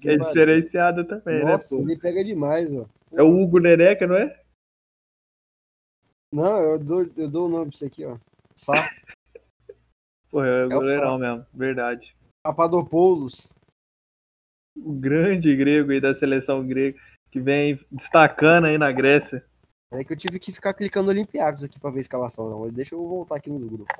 [0.00, 0.26] que É pariu.
[0.26, 1.82] diferenciado também, Nossa, né?
[1.82, 1.88] pô?
[1.90, 2.86] ele pega demais, ó.
[3.12, 4.40] É o Hugo Neneca, não é?
[6.32, 8.16] Não, eu dou, eu dou o nome pra você aqui, ó.
[8.54, 8.72] Sá
[10.30, 12.14] Pô, é É o goleirão mesmo, verdade.
[12.48, 13.50] Papadopoulos.
[14.74, 16.98] O grande grego aí da seleção grega,
[17.30, 19.44] que vem destacando aí na Grécia.
[19.92, 22.70] É que eu tive que ficar clicando Olympiacos aqui pra ver a escalação, não.
[22.70, 23.92] Deixa eu voltar aqui no grupo.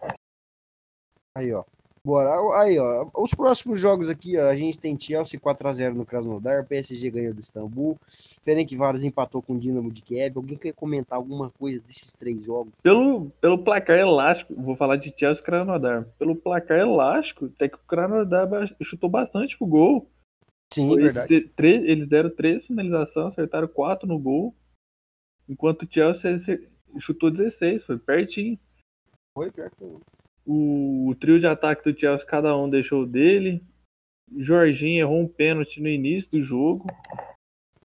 [1.36, 1.62] Aí, ó.
[2.08, 2.30] Bora.
[2.62, 3.06] Aí, ó.
[3.14, 4.46] Os próximos jogos aqui, ó.
[4.48, 6.64] A gente tem Chelsea 4x0 no Krasnodar.
[6.66, 7.98] PSG ganhou do Istambul.
[8.42, 10.36] Ferencváros empatou com o Dinamo de Kiev.
[10.38, 12.72] Alguém quer comentar alguma coisa desses três jogos?
[12.82, 16.06] Pelo, pelo placar elástico, vou falar de Chelsea e Krasnodar.
[16.18, 18.48] Pelo placar elástico, até que o Krasnodar
[18.82, 20.08] chutou bastante pro gol.
[20.72, 21.28] Sim, Foi verdade.
[21.28, 24.54] de- três- eles deram três finalizações, acertaram quatro no gol.
[25.46, 26.38] Enquanto o Chelsea
[26.98, 28.58] chutou 16, foi pertinho.
[29.34, 29.96] Foi foi.
[30.48, 33.62] O, o trio de ataque do Chelsea, cada um deixou dele.
[34.36, 36.86] Jorginho errou um pênalti no início do jogo,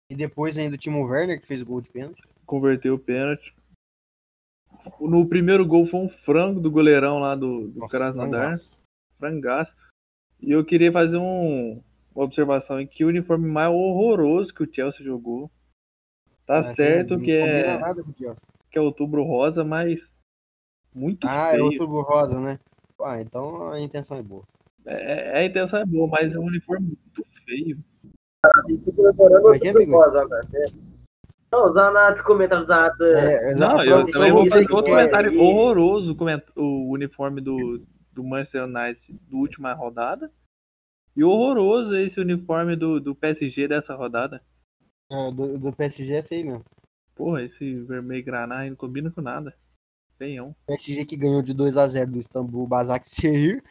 [0.09, 2.21] E depois ainda o Timo Werner, que fez o gol de pênalti.
[2.45, 3.53] converteu o pênalti.
[4.99, 8.41] No primeiro gol foi um frango do goleirão lá do, do Nossa, Krasnodar.
[8.41, 8.79] frangaço.
[9.17, 9.75] frangaço.
[10.41, 11.81] E eu queria fazer um,
[12.13, 15.49] uma observação em que o uniforme mais horroroso que o Chelsea jogou.
[16.45, 18.35] Tá Ah, certo que combina é,
[18.69, 20.07] que é outuro rosa, mas
[20.95, 21.65] muito Ah, é feio.
[21.67, 22.59] o Turbo Rosa, né?
[23.01, 24.43] Ah, então a intenção é boa.
[24.85, 27.77] É, a intenção é boa, mas é um uniforme muito feio.
[28.95, 29.91] comemorando é é, o?
[29.91, 30.65] Rosa agora, né?
[31.51, 33.03] Não, o Zanato, comentário do Zanato.
[33.03, 33.81] É, Não, exato.
[33.81, 37.81] eu próxima também vou fazer outro comentário ir- horroroso o o uniforme do,
[38.11, 40.31] do Manchester United do última rodada.
[41.15, 44.41] E horroroso esse uniforme do, do PSG dessa rodada.
[45.09, 46.63] É, do, do PSG é feio mesmo.
[47.15, 49.55] Porra, esse vermelho granada não combina com nada.
[50.17, 50.55] Feião.
[50.67, 53.61] PSG que ganhou de 2x0 do Istambul Basaksehir.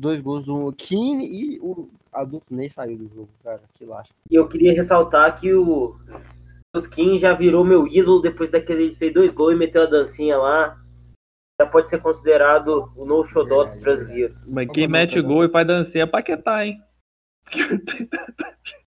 [0.00, 3.60] Dois gols do Keane e o adulto nem saiu do jogo, cara.
[3.74, 4.12] Que laxa.
[4.30, 5.96] E eu queria ressaltar que o
[6.76, 10.38] Skin já virou meu ídolo depois daquele ele fez dois gols e meteu a dancinha
[10.38, 10.78] lá.
[11.60, 14.36] Já pode ser considerado o novo xodó dos brasileiros.
[14.46, 16.80] Mas quem que o mete nome, gol e faz dancinha é Paquetá, hein?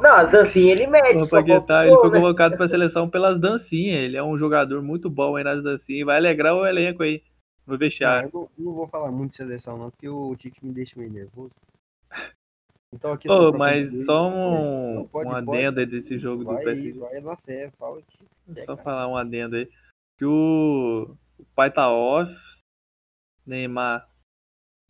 [0.00, 1.22] Não, as dancinhas ele mete.
[1.22, 2.16] O Paquetá, ele foi né?
[2.16, 4.00] convocado pra seleção pelas dancinhas.
[4.02, 6.06] Ele é um jogador muito bom aí nas dancinhas.
[6.06, 7.22] Vai alegrar o elenco aí
[7.66, 8.30] no Ah, vestiário.
[8.32, 11.12] eu não, não vou falar muito de seleção, não, porque o Tite me deixa meio
[11.12, 11.52] nervoso.
[12.92, 16.52] Então aqui pra mas concluir- só Não, um, pode- um adendo aí desse jogo do
[16.52, 16.92] vai, PSG.
[16.98, 18.24] vai na fé, fala que
[18.60, 18.82] Só cara.
[18.82, 19.68] falar um adendo aí.
[20.16, 22.32] Que o, o pai tá off.
[23.46, 24.08] Neymar.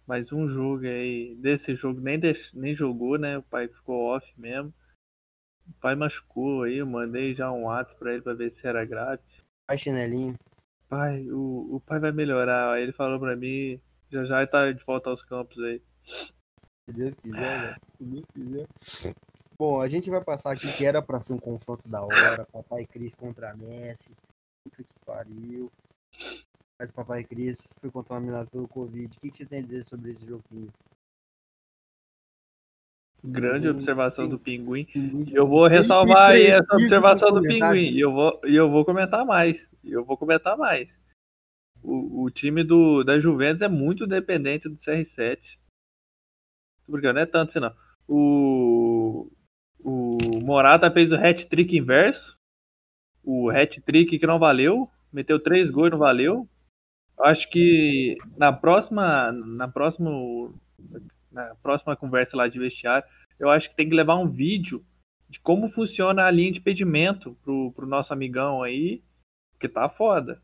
[0.07, 1.35] Mais um jogo aí.
[1.37, 3.39] Desse jogo nem, deix- nem jogou, né?
[3.39, 4.73] O pai ficou off mesmo.
[5.69, 6.79] O pai machucou aí.
[6.79, 9.23] Eu mandei já um WhatsApp pra ele pra ver se era grave.
[9.67, 10.39] Vai chinelinho.
[10.89, 12.75] Pai, o, o pai vai melhorar.
[12.75, 13.81] Aí ele falou pra mim.
[14.11, 15.83] Já já tá de volta aos campos aí.
[16.05, 17.77] Se Deus quiser, velho.
[17.97, 19.15] Se Deus quiser.
[19.59, 22.47] Bom, a gente vai passar aqui que era pra ser um confronto da hora.
[22.53, 24.13] Papai Cris contra Messi.
[24.65, 25.71] Puta que pariu.
[26.79, 29.17] Mas o Papai Cris foi contaminado pelo Covid.
[29.17, 30.73] O que, que você tem a dizer sobre esse joguinho?
[33.27, 34.87] Grande observação do Pinguim.
[35.33, 37.41] Eu vou ressalvar aí essa observação do.
[37.41, 37.91] Pinguim.
[37.95, 39.67] E eu vou, e eu vou comentar mais.
[39.83, 40.91] Eu vou comentar mais.
[41.83, 45.39] O, o time do, da Juventus é muito dependente do CR7.
[46.85, 47.75] Tô brincando, não é tanto assim não.
[48.07, 49.31] O,
[49.83, 52.37] o Morata fez o hat-trick inverso.
[53.23, 54.87] O hat-trick que não valeu.
[55.11, 56.47] Meteu três gols e não valeu.
[57.21, 60.11] Acho que na próxima, na próxima,
[61.35, 63.07] na próxima conversa lá de vestiário,
[63.39, 64.85] eu acho que tem que levar um vídeo
[65.29, 69.03] de como funciona a linha de impedimento pro, pro nosso amigão aí,
[69.59, 70.41] que tá foda.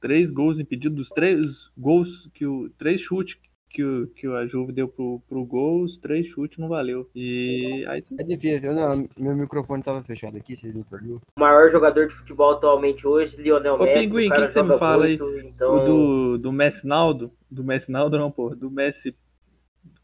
[0.00, 2.68] Três gols impedidos, dos três gols que o.
[2.76, 3.38] Três chutes
[3.70, 7.08] que, o, que a Juve deu pro, pro gol, os três chutes não valeu.
[7.14, 8.74] E aí É difícil.
[8.74, 11.20] Não, meu microfone tava fechado aqui, vocês me perdoam.
[11.36, 14.06] O maior jogador de futebol atualmente hoje, Lionel Ô, Messi.
[14.06, 15.18] Pinguim, o que que você me fala aí?
[15.18, 15.74] muito, então...
[15.74, 19.14] o do, do Messi Naldo, do Messi Naldo não, pô, do Messi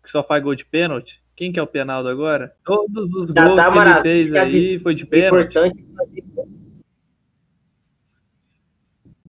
[0.03, 1.21] que só faz gol de pênalti.
[1.37, 2.55] Quem que é o Penaldo agora?
[2.65, 5.51] Todos os Já gols tá que ele fez aí foi de pênalti.
[5.57, 5.85] importante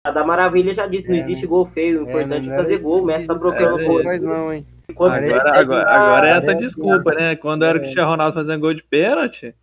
[0.05, 1.49] A da Maravilha já disse, não É, existe né?
[1.49, 3.85] gol feio, o É, importante não é fazer gol, o Messi tá isso, procurando é,
[3.85, 4.03] gol.
[4.05, 4.67] Mas não, hein?
[4.97, 7.37] Parece- Agora, agora, agora é essa desculpa, né?
[7.37, 7.83] Quando era o É.
[7.85, 9.55] Cristiano Ronaldo fazendo gol de pênalti,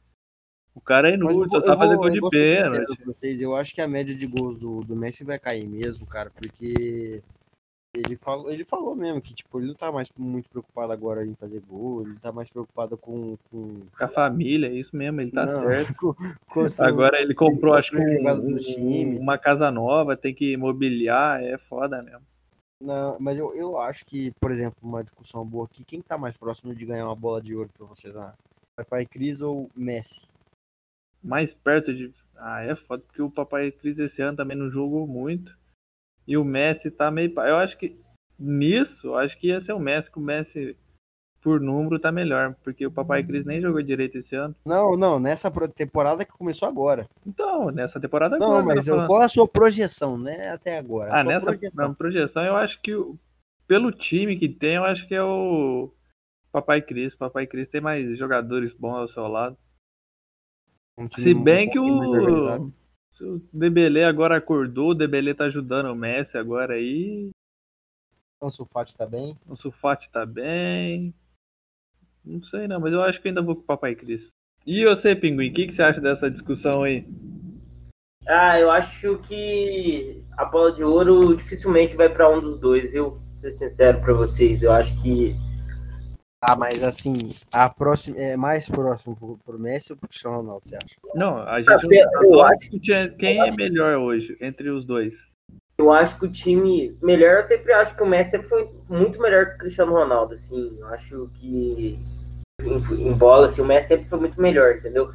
[0.74, 3.04] o cara é inútil, só eu fazer gol de pênalti.
[3.06, 6.32] vocês, eu acho que a média de gols do, do Messi vai cair mesmo, cara,
[6.34, 7.22] porque
[7.94, 11.34] ele falou, ele falou mesmo que tipo, ele não tá mais muito preocupado agora em
[11.36, 13.36] fazer gol, ele tá mais preocupado com.
[13.50, 13.82] com...
[13.98, 15.96] Com a família, é isso mesmo, ele tá Não, certo.
[15.98, 16.16] com-
[16.48, 20.56] com o seu- Agora ele comprou, acho que um- um- uma casa nova, tem que
[20.56, 22.22] mobiliar, é foda mesmo.
[22.82, 26.38] Não, mas eu, eu acho que, por exemplo, uma discussão boa aqui, quem tá mais
[26.38, 28.16] próximo de ganhar uma bola de ouro pra vocês?
[28.16, 28.34] Ah,
[28.78, 30.26] Papai Cris ou Messi?
[31.22, 32.10] Mais perto de.
[32.38, 35.59] Ah, é foda, porque o Papai Cris esse ano também não jogou muito.
[36.30, 37.34] E o Messi tá meio.
[37.40, 38.00] Eu acho que
[38.38, 40.78] nisso, eu acho que ia ser o Messi, que o Messi,
[41.42, 42.56] por número, tá melhor.
[42.64, 44.56] Porque o Papai Cris nem jogou direito esse ano.
[44.64, 47.08] Não, não, nessa temporada que começou agora.
[47.26, 50.52] Então, nessa temporada Não, agora, mas eu qual a sua projeção, né?
[50.52, 51.12] Até agora.
[51.12, 51.88] a Ah, nessa projeção.
[51.88, 52.92] na projeção, eu acho que
[53.68, 55.92] pelo time que tem, eu acho que é o
[56.52, 57.16] Papai Cris.
[57.16, 59.58] Papai Cris tem mais jogadores bons ao seu lado.
[60.96, 62.72] Um Se bem que o,
[63.22, 67.30] o Debele agora acordou, o Debele tá ajudando o Messi agora aí.
[68.42, 69.38] O Sulfate tá bem.
[69.48, 71.14] O Sulfate tá bem.
[72.24, 74.30] Não sei não, mas eu acho que ainda vou com o Papai Cris.
[74.66, 77.06] E você, Pinguim, o que, que você acha dessa discussão aí?
[78.28, 83.12] Ah, eu acho que a bola de ouro dificilmente vai pra um dos dois, viu?
[83.12, 84.62] Vou ser sincero pra vocês.
[84.62, 85.36] Eu acho que
[86.42, 90.66] Ah, mas assim, a próxima é mais próximo pro, pro Messi ou pro Cristiano Ronaldo,
[90.66, 90.96] você acha?
[91.16, 95.14] Não, a gente não tá acho- discutindo quem é melhor hoje entre os dois.
[95.78, 99.22] eu acho que o time melhor, eu sempre acho que o Messi sempre foi muito
[99.22, 100.78] melhor que o Cristiano Ronaldo, assim.
[100.80, 102.00] Eu acho que
[102.62, 105.12] em, em bola, assim, o Messi sempre foi muito melhor, entendeu?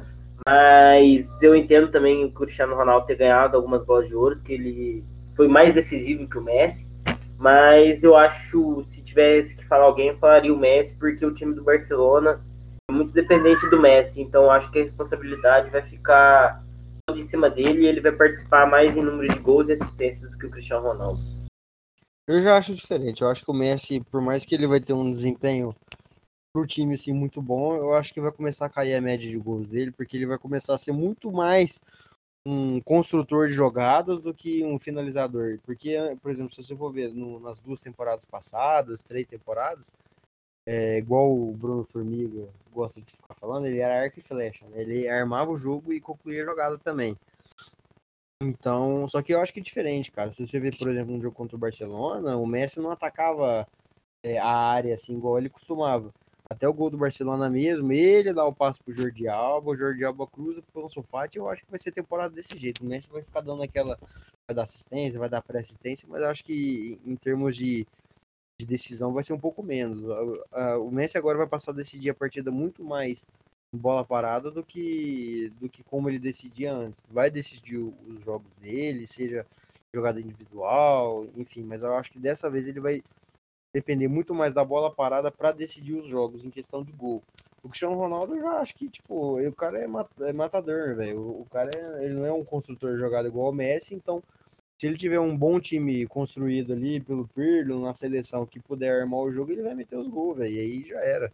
[0.47, 5.03] Mas eu entendo também o Cristiano Ronaldo ter ganhado algumas bolas de ouro, que ele
[5.35, 6.87] foi mais decisivo que o Messi.
[7.37, 11.53] Mas eu acho, se tivesse que falar alguém, eu falaria o Messi, porque o time
[11.53, 12.41] do Barcelona
[12.89, 14.21] é muito dependente do Messi.
[14.21, 16.63] Então acho que a responsabilidade vai ficar
[17.05, 20.29] toda em cima dele e ele vai participar mais em número de gols e assistências
[20.31, 21.21] do que o Cristiano Ronaldo.
[22.27, 23.21] Eu já acho diferente.
[23.21, 25.75] Eu acho que o Messi, por mais que ele vai ter um desempenho
[26.51, 29.37] pro time assim muito bom, eu acho que vai começar a cair a média de
[29.37, 31.81] gols dele, porque ele vai começar a ser muito mais
[32.45, 35.59] um construtor de jogadas do que um finalizador.
[35.65, 39.91] Porque, por exemplo, se você for ver no- nas duas temporadas passadas, três temporadas,
[40.67, 44.81] é, igual o Bruno Formiga gosta de ficar falando, ele era arco e flecha, né?
[44.81, 47.17] Ele armava o jogo e concluía a jogada também.
[48.41, 50.31] Então, só que eu acho que é diferente, cara.
[50.31, 53.67] Se você ver, por exemplo, um jogo contra o Barcelona, o Messi não atacava
[54.23, 56.13] é, a área assim igual ele costumava.
[56.47, 60.05] Até o gol do Barcelona mesmo, ele dá o passo pro Jordi Alba, o Jordi
[60.05, 62.83] Alba cruza pro Ansu Fati, eu acho que vai ser temporada desse jeito.
[62.83, 63.97] O Messi vai ficar dando aquela
[64.47, 67.87] vai dar assistência, vai dar pré-assistência, mas eu acho que em termos de,
[68.59, 70.03] de decisão vai ser um pouco menos.
[70.79, 73.25] O Messi agora vai passar a decidir a partida muito mais
[73.73, 77.01] bola parada do que do que como ele decidia antes.
[77.09, 79.45] Vai decidir os jogos dele, seja
[79.93, 83.01] jogada individual, enfim, mas eu acho que dessa vez ele vai
[83.75, 87.21] depender muito mais da bola parada para decidir os jogos em questão de gol.
[87.61, 91.19] O Cristiano Ronaldo eu já acho que, tipo, o cara é, mat- é matador, velho.
[91.41, 94.23] O cara é, ele não é um construtor de jogada igual o Messi, então
[94.79, 99.19] se ele tiver um bom time construído ali pelo Pirlo na seleção que puder armar
[99.19, 100.53] o jogo, ele vai meter os gols, velho.
[100.53, 101.33] E aí já era.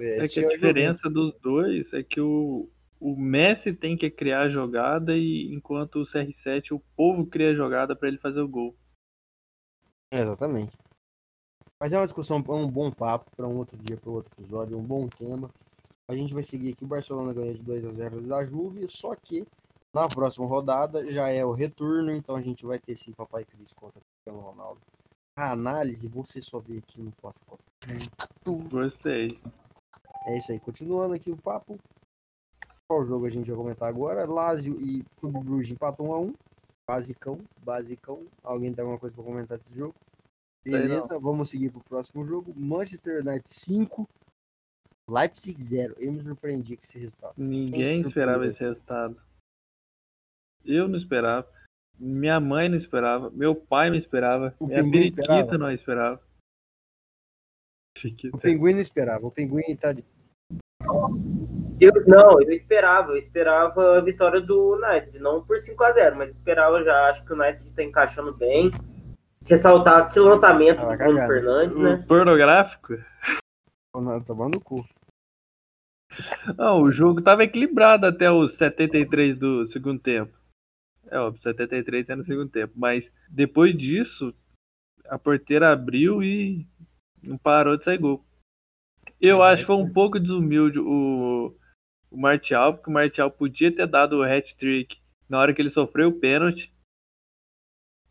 [0.00, 0.54] É Esse que a jogo.
[0.54, 2.68] diferença dos dois é que o,
[3.00, 7.54] o Messi tem que criar a jogada e enquanto o CR7 o povo cria a
[7.54, 8.74] jogada para ele fazer o gol.
[10.12, 10.76] É, exatamente.
[11.78, 14.78] Mas é uma discussão, é um bom papo para um outro dia, para outro episódio,
[14.78, 15.50] um bom tema.
[16.08, 16.84] A gente vai seguir aqui.
[16.84, 19.46] O Barcelona ganhou de 2 a 0 da Juve, só que
[19.92, 23.72] na próxima rodada já é o retorno, então a gente vai ter sim Papai Cris
[23.72, 24.80] contra o Ronaldo.
[25.36, 27.62] A análise você só vê aqui no Papo Copa.
[28.70, 29.38] Gostei.
[30.26, 30.58] É isso aí.
[30.60, 31.78] Continuando aqui o papo.
[32.88, 34.24] Qual jogo a gente vai comentar agora?
[34.24, 36.34] Lazio e Clube Bruges empatou 1 a 1
[36.88, 38.22] Basicão, basicão.
[38.44, 39.94] Alguém tem alguma coisa para comentar desse jogo?
[40.70, 42.52] Beleza, vamos seguir pro próximo jogo.
[42.56, 44.08] Manchester United 5,
[45.08, 45.94] Leipzig 0.
[45.98, 47.34] Eu me surpreendi com esse resultado.
[47.36, 49.20] Ninguém Esse esperava esse resultado.
[50.64, 51.48] Eu não esperava.
[51.98, 53.30] Minha mãe não esperava.
[53.30, 54.54] Meu pai não esperava.
[54.58, 56.20] O minha Pinguim periquita não esperava.
[58.32, 58.38] O.
[58.38, 59.26] Pinguim não esperava.
[59.26, 60.04] O Pinguim tá de...
[61.80, 66.16] Eu, não, eu esperava, eu esperava a vitória do United, não por 5 a 0
[66.16, 68.70] mas esperava já, acho que o United tá encaixando bem.
[69.46, 71.26] Ressaltar que lançamento Ah, do Bruno né?
[71.26, 71.94] Fernandes, né?
[71.94, 72.94] O pornográfico?
[73.92, 74.84] Tô tomando o cu.
[76.56, 80.32] Não, o jogo tava equilibrado até os 73 do segundo tempo.
[81.08, 82.72] É, óbvio, 73 é no segundo tempo.
[82.76, 84.34] Mas depois disso,
[85.08, 86.66] a porteira abriu e
[87.22, 88.24] não parou de sair gol.
[89.20, 91.54] Eu É, acho que foi um pouco desumilde o,
[92.10, 96.08] o Martial, porque o Martial podia ter dado o hat-trick na hora que ele sofreu
[96.08, 96.72] o pênalti.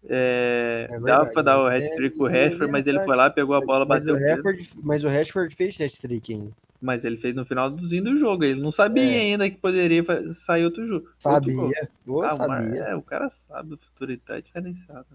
[0.08, 3.30] É, É dava pra dar o é, hat-trick pro é Rashford, mas ele foi lá,
[3.30, 4.20] pegou a bola, mas, bateu o.
[4.20, 6.52] Rashford, mas o Rashford fez esse trick ainda.
[6.82, 8.44] Mas ele fez no finalzinho do jogo.
[8.44, 9.20] Ele não sabia É.
[9.22, 10.04] ainda que poderia
[10.46, 11.06] sair outro jogo.
[11.06, 11.16] outro.
[11.20, 11.90] Sabia.
[12.06, 12.82] Ô, Ah, Mar- sabia.
[12.84, 15.06] É, o cara sabe, o futuro tá diferenciado.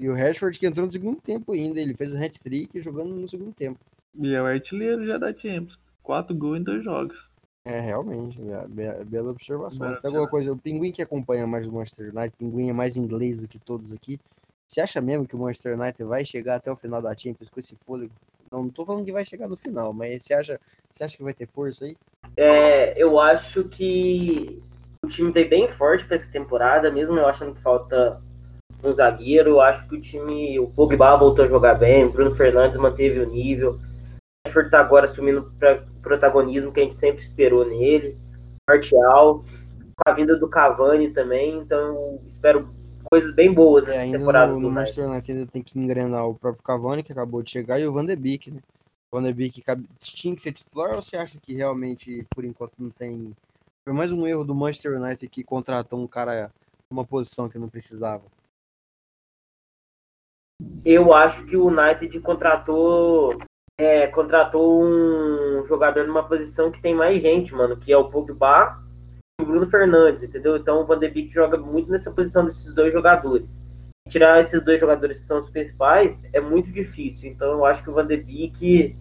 [0.00, 1.80] E o Rashford que entrou no segundo tempo ainda.
[1.80, 3.78] Ele fez o hat-trick jogando no segundo tempo.
[4.18, 5.78] E é o artilheiro já da Champions.
[6.02, 7.16] Quatro gols em dois jogos.
[7.66, 8.38] É, realmente.
[8.38, 9.88] be- be- Bela observação.
[9.88, 10.52] Bela Tem alguma coisa.
[10.52, 13.58] O Pinguim que acompanha mais o Manchester United, o Pinguim é mais inglês do que
[13.58, 14.20] todos aqui.
[14.68, 17.58] Você acha mesmo que o Manchester United vai chegar até o final da Champions com
[17.58, 18.12] esse fôlego?
[18.50, 20.60] Não, não tô falando que vai chegar no final, mas você acha,
[20.92, 21.96] você acha que vai ter força aí?
[22.36, 24.62] É, eu acho que
[25.02, 28.20] o time tá bem forte para essa temporada, mesmo eu achando que falta
[28.84, 29.50] um zagueiro.
[29.50, 33.18] Eu acho que o time, o Pogba voltou a jogar bem, o Bruno Fernandes manteve
[33.18, 33.80] o nível.
[34.56, 38.18] Rashford tá agora assumindo o protagonismo que a gente sempre esperou nele.
[38.68, 42.68] Martial, com a vinda do Cavani também, então espero
[43.04, 44.70] coisas bem boas É, nessa ainda temporada no.
[44.70, 47.92] Manchester United ainda tem que engrenar o próprio Cavani, que acabou de chegar, e o
[47.92, 48.60] Van de Beek, né?
[49.12, 49.62] O Van de Beek
[50.00, 53.32] tinha que ser titular ou você acha que realmente, por enquanto, não tem...
[53.84, 56.50] Foi mais um erro do Manchester United que contratou um cara
[56.90, 58.24] numa posição que não precisava.
[60.84, 63.38] Eu acho que o United contratou
[63.78, 68.82] é, contratou um jogador numa posição que tem mais gente, mano, que é o Pogba
[69.38, 70.56] e o Bruno Fernandes, entendeu?
[70.56, 73.60] Então o Van de Beek joga muito nessa posição desses dois jogadores.
[74.08, 77.28] Tirar esses dois jogadores que são os principais é muito difícil.
[77.28, 78.96] Então eu acho que o Van de Beek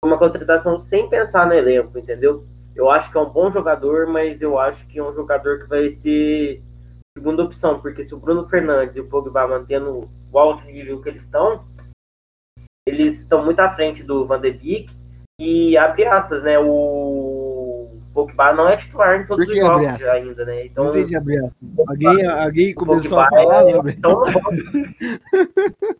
[0.00, 2.46] foi uma contratação sem pensar no elenco, entendeu?
[2.74, 5.68] Eu acho que é um bom jogador, mas eu acho que é um jogador que
[5.68, 6.62] vai ser
[7.16, 11.10] segunda opção, porque se o Bruno Fernandes e o Pogba mantendo o alto nível que
[11.10, 11.64] eles estão,
[12.94, 14.92] eles estão muito à frente do Van de Beek
[15.40, 16.58] e abre aspas, né?
[16.58, 20.10] O Pogba não é titular em todos os jogos aspas?
[20.10, 20.66] ainda, né?
[20.66, 21.54] Então, não entendi abrir aspas.
[21.88, 24.02] Alguém, alguém começou Pogba a falar, é no banco.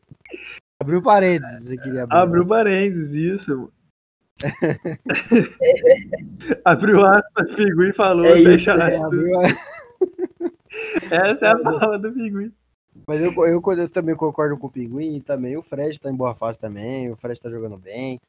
[0.81, 2.17] abriu parênteses, você queria abrir.
[2.17, 3.73] Abriu parênteses, isso.
[6.65, 9.41] Abriu aspas, Pinguim falou, É isso, É, abriu
[11.11, 12.53] Essa é a fala do Pinguim.
[13.07, 16.15] Mas eu, eu, eu também concordo com o Pinguim e também o Fred tá em
[16.15, 18.21] boa fase também, o Fred tá jogando bem,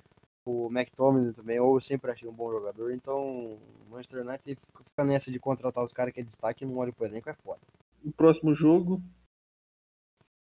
[0.46, 3.18] o McTominay também, eu sempre achei um bom jogador, então
[3.54, 3.60] o
[3.92, 7.06] Manchester United fica nessa de contratar os caras que é destaque e não olha pro
[7.06, 7.60] elenco, é foda.
[8.06, 9.02] O próximo jogo,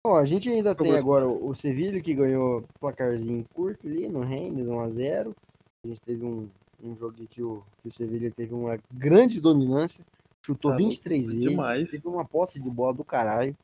[0.03, 4.21] Bom, a gente ainda tem agora o o Sevilha que ganhou placarzinho curto ali no
[4.21, 5.35] Rennes, 1x0.
[5.83, 6.49] A gente teve um,
[6.83, 10.03] um jogo que o, que o Sevilha teve uma grande dominância,
[10.43, 11.89] chutou Tá 23 vezes, demais.
[11.89, 13.55] teve uma posse de bola do caralho,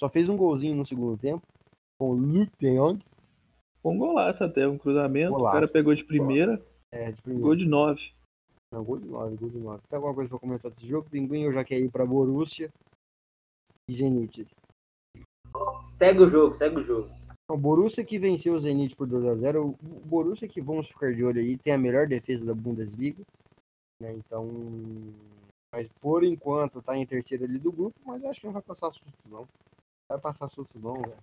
[0.00, 1.42] só fez um golzinho no segundo tempo
[2.00, 3.04] com o Luke de Jong.
[3.82, 5.32] foi um golaço até, um cruzamento.
[5.32, 5.48] Golaço.
[5.50, 6.60] O cara pegou de primeira,
[6.90, 7.46] É, de primeiro.
[7.46, 8.12] gol de nove.
[8.72, 9.82] Não, gol de 9, gol de 9.
[9.88, 11.10] Tem alguma coisa pra comentar desse jogo?
[11.10, 12.70] Pinguim, eu já quero ir pra Borussia
[13.88, 14.46] e Zenit.
[15.90, 17.10] Segue o jogo, segue o jogo.
[17.50, 19.74] O Borussia que venceu o Zenit por 2x0.
[19.74, 23.22] O Borussia que vamos ficar de olho aí, tem a melhor defesa da Bundesliga.
[24.00, 24.12] Né?
[24.14, 24.48] Então.
[25.74, 28.92] Mas por enquanto tá em terceiro ali do grupo, mas acho que não vai passar
[28.92, 29.46] susto, não.
[30.10, 31.16] Vai passar susto, não, velho.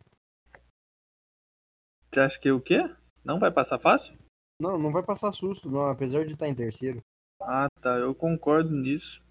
[2.09, 2.79] Você acha que o quê?
[3.21, 4.17] Não vai passar fácil?
[4.61, 7.01] Não, não vai passar susto, não, apesar de estar em terceiro.
[7.41, 7.97] Ah, tá.
[7.97, 9.21] Eu concordo nisso.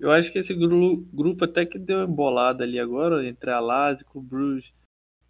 [0.00, 4.04] Eu acho que esse gru- grupo até que deu embolada ali agora, entre a Lazio,
[4.12, 4.74] o Bruges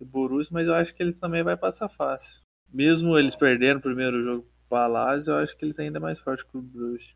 [0.01, 2.41] e o Borussia, mas eu acho que eles também vai passar fácil.
[2.73, 6.01] Mesmo eles perdendo o primeiro jogo para a Lazio, eu acho que eles ainda é
[6.01, 7.15] mais fortes que o Bruges.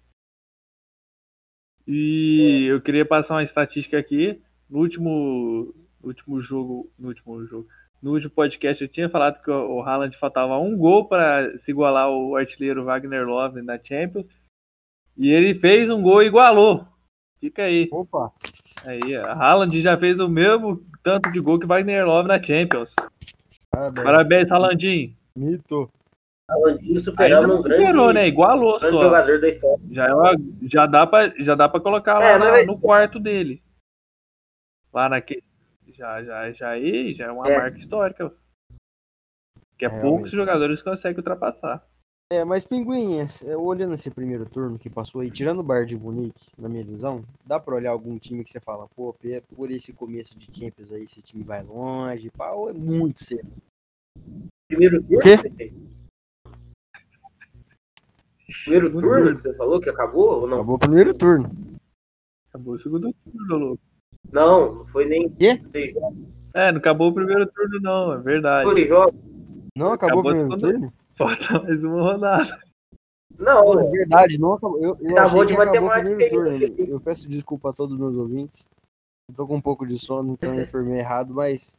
[1.87, 4.41] E eu queria passar uma estatística aqui.
[4.69, 7.67] No último, último jogo, no último jogo,
[8.03, 11.71] no último podcast eu tinha falado que o o Haaland faltava um gol para se
[11.71, 14.27] igualar ao artilheiro Wagner Love na Champions.
[15.17, 16.87] E ele fez um gol e igualou.
[17.41, 17.89] Fica aí.
[17.91, 18.33] Opa!
[18.87, 22.95] Aí, a Haaland já fez o mesmo tanto de gol que Wagner Love na Champions.
[23.71, 24.05] Parabéns.
[24.05, 25.17] Parabéns, Haalandinho.
[25.37, 25.91] Mito.
[26.49, 28.27] Alandinho Ainda superando um grande, superou, né?
[28.29, 29.03] Igualou grande só.
[29.05, 29.85] jogador da história.
[29.91, 32.81] Já, é uma- já, dá pra, já dá pra colocar lá É, mas na- no
[32.81, 33.61] quarto dele.
[34.93, 35.43] Lá naquele.
[35.99, 37.59] Já, já, já, aí, já é uma É.
[37.59, 38.33] marca histórica.
[39.77, 40.31] Que é É, poucos realmente.
[40.37, 41.85] jogadores conseguem ultrapassar.
[42.31, 45.97] É, mas Pinguim, é, olhando esse primeiro turno que passou aí, tirando o Bayern de
[45.99, 49.15] Munique, na minha visão, dá pra olhar algum time que você fala, pô,
[49.57, 53.51] por esse começo de Champions aí, esse time vai longe, pá, ou é muito cedo.
[54.69, 55.23] Primeiro turno?
[55.23, 55.73] quê?
[58.65, 59.35] Primeiro turno.
[59.35, 60.59] que você falou que acabou ou não?
[60.59, 61.51] Acabou o primeiro turno.
[62.51, 63.83] Acabou o segundo turno, louco.
[64.33, 65.29] Não, não foi nem.
[65.31, 65.61] Quê?
[65.73, 66.19] Seis jogos.
[66.55, 68.65] É, não acabou o primeiro turno, não, é verdade.
[68.65, 69.15] Foi seis jogos?
[69.77, 70.93] Não acabou, Acabou o primeiro turno?
[71.17, 72.59] Falta mais uma rodada.
[73.39, 74.79] Não, Pô, é verdade, não acabou.
[74.83, 76.59] Eu, eu Acabou de matemática turno.
[76.79, 78.67] Eu peço desculpa a todos os meus ouvintes.
[79.31, 81.77] Eu tô com um pouco de sono, então eu informei errado, mas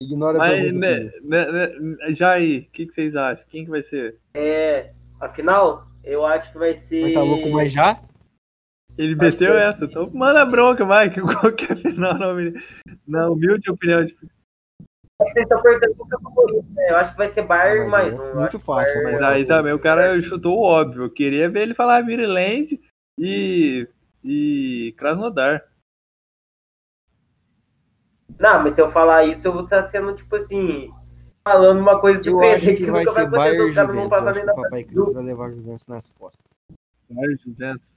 [0.00, 1.12] ignora a Mas, pergunta né, dele.
[1.22, 3.44] né, né, já aí, o que, que vocês acham?
[3.48, 4.18] Quem que vai ser?
[4.34, 4.92] é.
[5.20, 7.02] Afinal, eu acho que vai ser.
[7.02, 8.02] Mas tá louco, mas já?
[8.98, 12.60] Ele Acho meteu que- essa, então manda bronca, vai, que qualquer final na, humilha-
[13.06, 14.14] na humilde opinião de
[15.20, 16.90] Vocês estão perguntando qual que é o favorito, né?
[16.90, 18.34] Eu acho que vai ser Bayern Mas mais é um.
[18.40, 21.04] Muito acho fácil, Bayern- Mas Mas aí também o cara chutou o óbvio.
[21.04, 22.78] Eu queria ver ele falar Maryland
[23.18, 23.88] e,
[24.22, 25.64] e Krasnodar.
[28.38, 30.92] Não, mas se eu falar isso, eu vou estar sendo, tipo assim,
[31.46, 33.38] falando uma coisa Eu acho surpreendente que que vai nunca vai ser acontecer.
[33.38, 34.02] Bayern e não Juventus.
[34.02, 36.50] Eu passar acho nem Papai Cris vai levar a Juventus nas costas.
[37.08, 37.91] Bayern Juventus.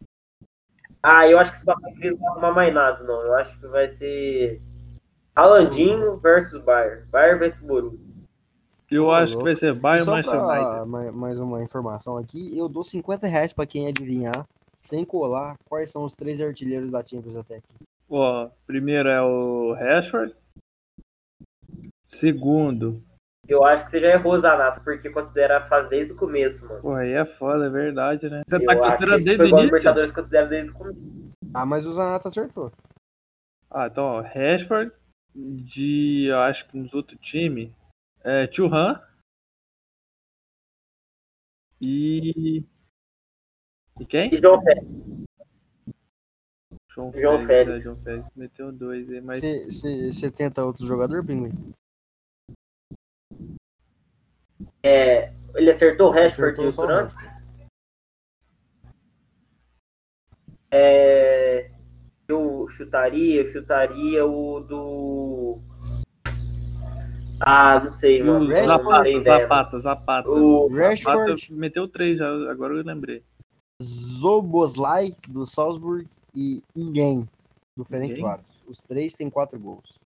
[1.08, 3.22] Ah, eu acho que esse Papai Cris não vai arrumar mais nada, não.
[3.22, 4.60] Eu acho que vai ser
[5.36, 7.06] Alandinho versus Bayern.
[7.12, 8.00] Bayern versus Borussia.
[8.90, 10.32] Eu acho que vai ser Bayern United.
[10.32, 14.48] pra mais, mais uma informação aqui, eu dou 50 reais pra quem adivinhar,
[14.82, 17.86] sem colar, quais são os três artilheiros da Champions até aqui.
[18.10, 20.36] Ó, primeiro é o Rashford.
[22.08, 23.04] Segundo,
[23.48, 26.82] Eu acho que você já errou, Zanato, porque considera a fase desde o começo, mano.
[26.82, 28.42] pô, aí é foda, é verdade, né?
[28.48, 29.66] Você Eu tá considerando desde o início?
[29.66, 31.00] Libertadores considera desde o começo.
[31.54, 32.72] Ah, mas o Zanata acertou.
[33.70, 34.92] Ah, então, ó, Rashford,
[35.36, 37.72] de, eu acho que nos outros times,
[38.24, 39.00] é Churran
[41.80, 42.64] e...
[44.00, 44.34] E quem?
[44.34, 44.88] E João Félix.
[46.92, 47.48] João, João Félix.
[47.48, 47.76] Félix.
[47.76, 48.30] né, João Félix.
[48.36, 49.40] Meteu dois aí, mas...
[49.40, 51.52] Você tenta outro jogador, Pinguim?
[54.88, 57.12] É, ele acertou o Rashford e o Durant?
[60.70, 61.72] É,
[62.28, 65.60] eu chutaria, eu chutaria o do.
[67.40, 68.46] Ah, não sei, E mano.
[68.46, 69.42] o Rashford, Não Zapata.
[69.42, 70.30] Zapata, Zapata.
[70.30, 73.24] O Rashford, Zapata meteu três já, agora eu lembrei.
[73.82, 77.28] Zoboslai, do Salzburg, e Ninguém,
[77.76, 78.24] do Ferenc Ninguém?
[78.24, 78.46] Varos.
[78.68, 80.00] Os três têm quatro gols.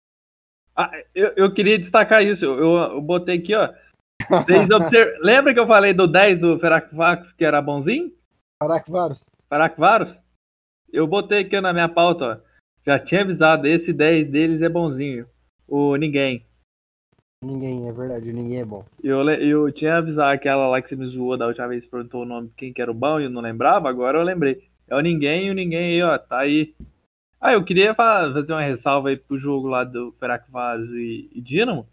[0.75, 2.45] Ah, eu, eu queria destacar isso.
[2.45, 3.73] Eu, eu, eu botei aqui, ó.
[4.29, 5.17] Vocês observ...
[5.21, 8.11] Lembra que eu falei do 10 do Ferakvax que era bonzinho?
[8.61, 9.29] Caraca, Varos.
[9.49, 10.17] Ferakvaros?
[10.91, 12.47] Eu botei aqui na minha pauta, ó.
[12.85, 15.27] Já tinha avisado, esse 10 deles é bonzinho.
[15.67, 16.45] O ninguém.
[17.43, 18.83] Ninguém, é verdade, ninguém é bom.
[19.03, 22.25] Eu, eu tinha avisado aquela lá que você me zoou da última vez, perguntou o
[22.25, 24.63] nome de quem que era o bom e eu não lembrava, agora eu lembrei.
[24.87, 26.73] É o ninguém e o ninguém aí, ó, tá aí.
[27.39, 31.41] Ah, eu queria fa- fazer uma ressalva aí pro jogo lá do Ferakvaros e, e
[31.41, 31.85] Dinamo.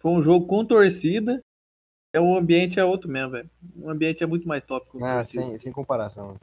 [0.00, 1.42] Foi um jogo com torcida.
[2.12, 3.50] É, o ambiente é outro mesmo, velho.
[3.76, 6.36] O ambiente é muito mais top com Ah, sem, sem comparação.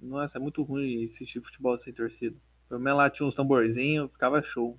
[0.00, 2.36] Nossa, é muito ruim assistir futebol sem torcida.
[2.68, 4.76] Pelo menos lá tinha uns tamborzinhos, ficava show.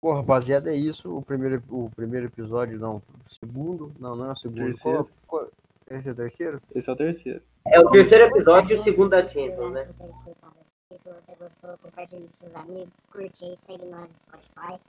[0.00, 1.16] Pô, rapaziada, é isso.
[1.16, 2.96] O primeiro, o primeiro episódio, não.
[2.96, 3.92] O segundo?
[3.98, 4.56] Não, não é o segundo.
[4.58, 5.08] Terceiro.
[5.26, 5.50] Qual, qual-
[5.88, 6.60] esse é o terceiro?
[6.74, 7.42] Esse é o terceiro.
[7.68, 9.84] É o terceiro episódio e o segundo da Champions, né?
[10.92, 14.80] Se você gostou, compartilhe com seus amigos, curte aí, segue nós no Spotify.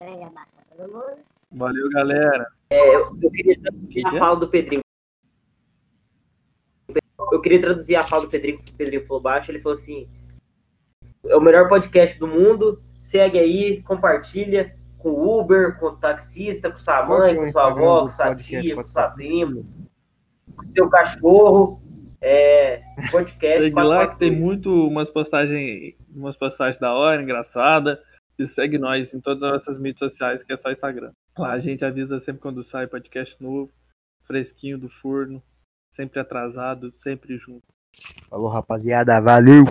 [0.00, 1.24] Grande abraço pra todo mundo.
[1.52, 2.46] Valeu, galera.
[2.68, 4.18] Eu, eu queria traduzir a é?
[4.18, 4.82] fala do Pedrinho.
[7.32, 9.50] Eu queria traduzir a fala do Pedrinho, que o Pedrinho falou baixo.
[9.50, 10.06] Ele falou assim:
[11.24, 12.82] é o melhor podcast do mundo.
[12.92, 17.68] Segue aí, compartilha com o Uber, com o taxista, com sua mãe, é com sua
[17.68, 19.64] avó, com sua podcast tia, com sua prima,
[20.54, 21.80] com seu cachorro.
[22.20, 24.40] É, podcast Segue lá que tem 442.
[24.40, 28.02] muito umas postagens, umas postagens da hora, engraçada.
[28.38, 31.12] E segue nós em todas as nossas mídias sociais, que é só Instagram.
[31.38, 33.72] Lá a gente avisa sempre quando sai podcast novo,
[34.24, 35.42] fresquinho do forno,
[35.94, 37.64] sempre atrasado, sempre junto.
[38.28, 39.20] Falou, rapaziada.
[39.20, 39.64] Valeu!